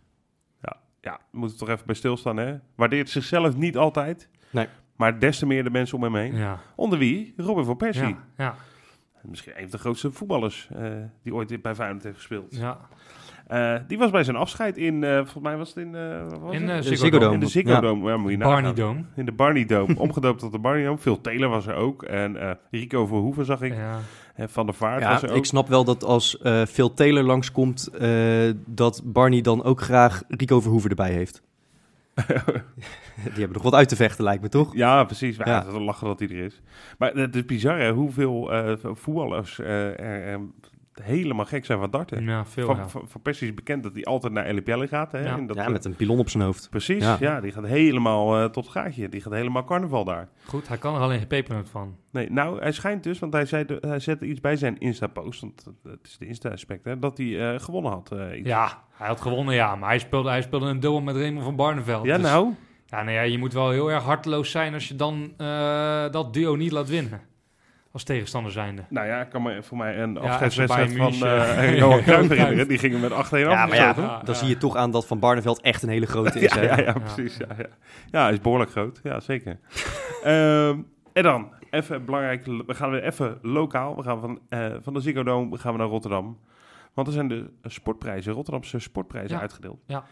[0.63, 2.57] Ja, ja, we moeten toch even bij stilstaan, hè?
[2.75, 4.29] Waardeert zichzelf niet altijd.
[4.51, 4.67] Nee.
[4.97, 6.35] Maar des te meer de mensen om hem heen.
[6.37, 7.35] Ja, Onder wie?
[7.37, 8.07] Robin van Persie.
[8.09, 8.55] ja, ja,
[9.23, 10.91] Misschien een van de grootste voetballers eh,
[11.23, 12.57] die ooit bij Feyenoord heeft gespeeld.
[12.57, 12.79] ja.
[13.47, 16.39] Eh, die was bij zijn afscheid in, eh, volgens mij was het in, eh, wat
[16.39, 16.83] was In het?
[16.85, 17.35] De Ziggo Dome.
[17.35, 17.81] In de Ziggo.
[17.81, 18.11] Dome.
[18.11, 18.75] Ja, moet je Barney.
[18.75, 19.05] Dome.
[19.17, 20.99] In de Barney Dome, omgedoopt tot de Barney Dome.
[20.99, 22.03] Phil Taylor was er ook.
[22.03, 23.75] En eh, Rico Verhoeven zag ik.
[23.75, 23.99] Ja.
[24.47, 25.39] Van der Vaart was er Ja, ook.
[25.39, 30.23] ik snap wel dat als eh Phil Taylor langskomt, eh dat Barney dan ook graag
[30.29, 31.43] Rico Verhoeven erbij heeft.
[33.15, 34.75] Die hebben nog wat uit te vechten, lijkt me toch?
[34.75, 35.37] Ja, precies.
[35.37, 35.79] Ja, Ja.
[35.81, 36.61] Lachen dat hij er is.
[36.99, 40.39] Maar het is bizar hè, hoeveel eh, voetballers er
[41.03, 42.25] helemaal gek zijn van darten.
[42.25, 42.67] Ja, veel.
[42.67, 42.89] Van, ja.
[42.89, 45.13] van, van Persie is bekend dat hij altijd naar LPL gaat.
[45.13, 45.37] Hè, Ja.
[45.37, 46.67] in dat, Ja, eh, met een pilon op zijn hoofd.
[46.71, 47.17] Precies, ja.
[47.21, 47.41] Ja.
[47.41, 49.09] die gaat helemaal eh, tot het gaatje.
[49.09, 50.29] Die gaat helemaal carnaval daar.
[50.45, 51.97] Goed, hij kan er alleen geen pepernoot van.
[52.11, 55.65] Nee, nou, hij schijnt dus, want hij, zei hij zette iets bij zijn Insta-post, want
[55.83, 58.13] het- is de Insta-aspect, hè, dat hij eh, gewonnen had.
[58.13, 58.49] eh, iets.
[58.49, 59.77] Ja, hij had gewonnen, ja.
[59.77, 62.05] Maar hij speelde, hij speelde een dubbel met Raymond van Barneveld.
[62.05, 62.53] ja Dus- nou,
[62.87, 66.35] Ja, nou ja, je moet wel heel erg harteloos zijn als je dan eh, dat
[66.35, 67.21] duo niet laat winnen.
[67.93, 68.83] Als tegenstander zijnde.
[68.89, 72.69] nou ja, ik kan me voor mij een afscheidswedstrijd van eh Johan herinneren.
[72.69, 74.33] Die gingen met 8-1 Ja, maar ja, dan ja.
[74.35, 76.55] zie je toch aan dat Van Barneveld echt een hele grote is.
[76.55, 76.83] Ja, hè?
[76.83, 77.37] ja, precies.
[77.37, 77.67] Ja, ja.
[78.11, 79.01] ja, hij is behoorlijk groot.
[79.03, 79.59] Ja, zeker.
[80.23, 80.79] Ehm,
[81.13, 83.97] en dan, even belangrijk, we gaan weer even lokaal.
[83.97, 86.39] We gaan van, eh, van de Ziggo Dome gaan we naar Rotterdam.
[86.95, 89.41] Want er zijn de sportprijzen, Rotterdamse sportprijzen Ja.
[89.41, 89.83] uitgedeeld.
[89.87, 90.05] Ja.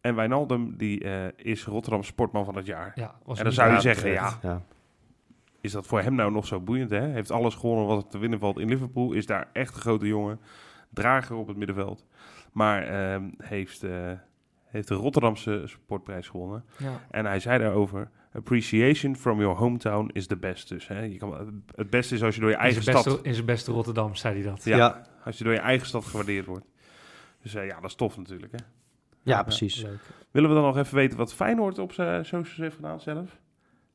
[0.00, 2.92] En Wijnaldum, die eh, is Rotterdam Sportman van het jaar.
[2.94, 4.62] Ja, was En dan zou je zeggen, ja, Ja.
[5.64, 6.90] Is dat voor hem nou nog zo boeiend?
[6.90, 7.06] Hè?
[7.06, 9.12] Heeft alles gewonnen wat er te winnen valt in Liverpool.
[9.12, 10.40] Is daar echt een grote jongen.
[10.90, 12.06] Drager op het middenveld.
[12.52, 14.12] Maar ehm, heeft, eh,
[14.64, 16.64] heeft de Rotterdamse sportprijs gewonnen.
[16.76, 17.00] Ja.
[17.10, 18.10] En hij zei daarover...
[18.32, 20.68] Appreciation from your hometown is the best.
[20.68, 23.04] Dus hè, je kan, het beste is als je door je In eigen stad...
[23.04, 24.64] beste, in zijn beste Rotterdam zei hij dat.
[24.64, 25.06] Ja, Ja.
[25.24, 26.64] Als je door je eigen stad gewaardeerd wordt.
[27.42, 28.52] Dus eh, ja, dat is tof natuurlijk.
[28.52, 28.58] Hè?
[29.22, 29.82] Ja, precies.
[29.82, 30.00] Leuk.
[30.30, 33.38] Willen we dan nog even weten wat Feyenoord op zijn socials heeft gedaan zelf?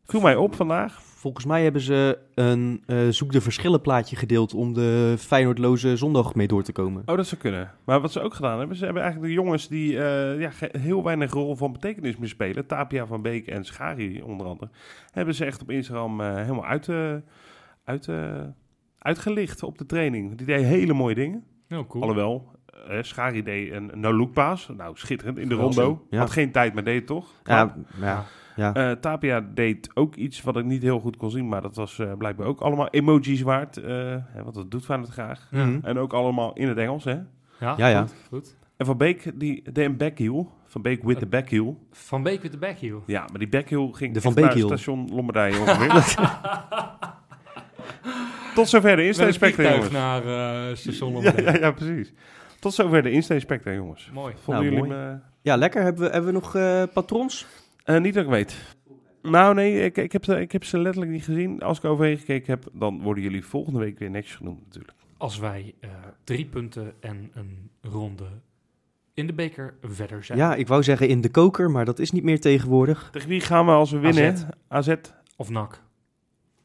[0.10, 1.02] Viel mij op vandaag.
[1.02, 6.36] Volgens mij hebben ze een eh, zoek de verschillen plaatje gedeeld om de Feyenoordloze zondag
[6.36, 7.04] mee door te komen.
[7.06, 7.72] Oh, dat zou kunnen.
[7.84, 11.04] Maar wat ze ook gedaan hebben, ze hebben eigenlijk de jongens die eh, ja, heel
[11.04, 14.72] weinig rol van betekenis meer spelen, Tapia van Beek en Schari onder andere,
[15.12, 17.14] hebben ze echt op Instagram eh, helemaal uit, eh,
[17.84, 18.42] uit, eh,
[19.00, 20.38] uitgelicht op de training.
[20.38, 21.44] Die deed hele mooie dingen.
[21.68, 22.04] Heel cool.
[22.04, 22.52] Alhoewel,
[22.88, 24.70] eh Schari deed een no-look paas.
[24.78, 26.06] Nou, schitterend in de rondo.
[26.10, 26.20] Ja.
[26.20, 27.28] Had geen tijd, maar deed het toch?
[27.44, 28.26] Ja, ja,
[28.60, 28.74] ja.
[28.74, 32.00] Eh, Tapia deed ook iets wat ik niet heel goed kon zien, maar dat was
[32.00, 33.78] eh, blijkbaar ook allemaal emojis waard.
[33.78, 33.88] eh,
[34.28, 35.48] hè, want dat doet van het graag.
[35.52, 35.80] Mhm.
[35.84, 37.18] En ook allemaal in het Engels, hè?
[37.60, 38.02] Ja, Ja, ja.
[38.02, 38.56] Goed, goed.
[38.78, 40.52] En Van Beek, die deed een backheel.
[40.66, 41.78] Van Beek with the backheel.
[41.92, 43.04] Van Beek met de backheel.
[43.06, 44.68] Ja, maar die backheel ging De Van naar Beekheel.
[44.68, 46.16] station Lombardije ongeveer.
[48.56, 50.26] Tot zover de insteekspecter, vliegtuig jongens.
[50.26, 51.52] naar eh station Ja, Lombardije.
[51.52, 52.14] ja, ja, precies.
[52.60, 54.10] Tot zover de insteekspecter, jongens.
[54.14, 54.34] Mooi.
[54.44, 55.04] Vonden Nou, jullie mooi.
[55.06, 55.18] me...
[55.42, 55.82] ja, lekker.
[55.84, 57.46] Hebben we, hebben we nog eh, patrons?
[57.84, 58.78] Eh, niet dat ik weet.
[59.22, 61.62] Nou, nee, ik, ik, heb ze, ik heb ze letterlijk niet gezien.
[61.62, 64.94] Als ik overheen gekeken heb, dan worden jullie volgende week weer netjes genoemd natuurlijk.
[65.18, 65.90] Als wij eh,
[66.24, 68.28] drie punten en een ronde
[69.14, 70.38] in de beker verder zijn.
[70.38, 73.10] Ja, ik wou zeggen in de koker, maar dat is niet meer tegenwoordig.
[73.12, 74.36] Tegen wie gaan we als we winnen?
[74.68, 74.90] AZ.
[74.90, 74.96] AZ.
[75.36, 75.82] Of NAC.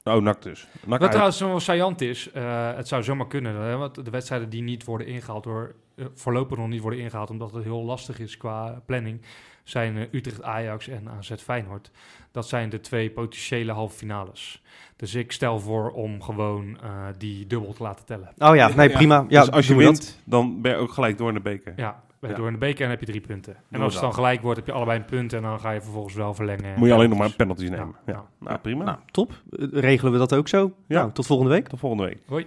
[0.05, 0.67] Oh, NAC dus.
[0.73, 1.11] NAC Wat uit.
[1.11, 3.55] trouwens zo saillant is, eh, het zou zomaar kunnen.
[3.55, 5.75] Hè, want de wedstrijden die niet worden ingehaald door,
[6.15, 9.21] voorlopig nog niet worden ingehaald, omdat het heel lastig is qua planning,
[9.65, 11.91] zijn eh, Utrecht Ajax en AZ Feyenoord.
[12.33, 14.63] Dat zijn de twee potentiële halve finales.
[14.97, 18.33] Dus ik stel voor om gewoon eh, die dubbel te laten tellen.
[18.39, 18.97] Oh ja, nee, Ja.
[18.97, 19.25] prima.
[19.29, 19.83] Ja, dus als je dat.
[19.83, 21.73] wint, dan ben je ook gelijk door in de beker.
[21.77, 22.37] Ja, bij- Ja.
[22.37, 23.57] door in de beker en heb je drie punten.
[23.71, 25.81] En als het dan gelijk wordt, heb je allebei een punt en dan ga je
[25.81, 26.79] vervolgens wel verlengen.
[26.79, 27.95] Moet je alleen nog maar Dus- penalties nemen.
[28.07, 28.25] Ja, Ja.
[28.41, 28.85] Nou, prima.
[28.85, 29.31] Nou, top.
[29.51, 30.73] Eh, Regelen we dat ook zo?
[30.87, 30.99] Ja.
[31.01, 31.69] Nou, tot volgende week.
[31.69, 32.19] Tot volgende week.
[32.27, 32.47] Hoi.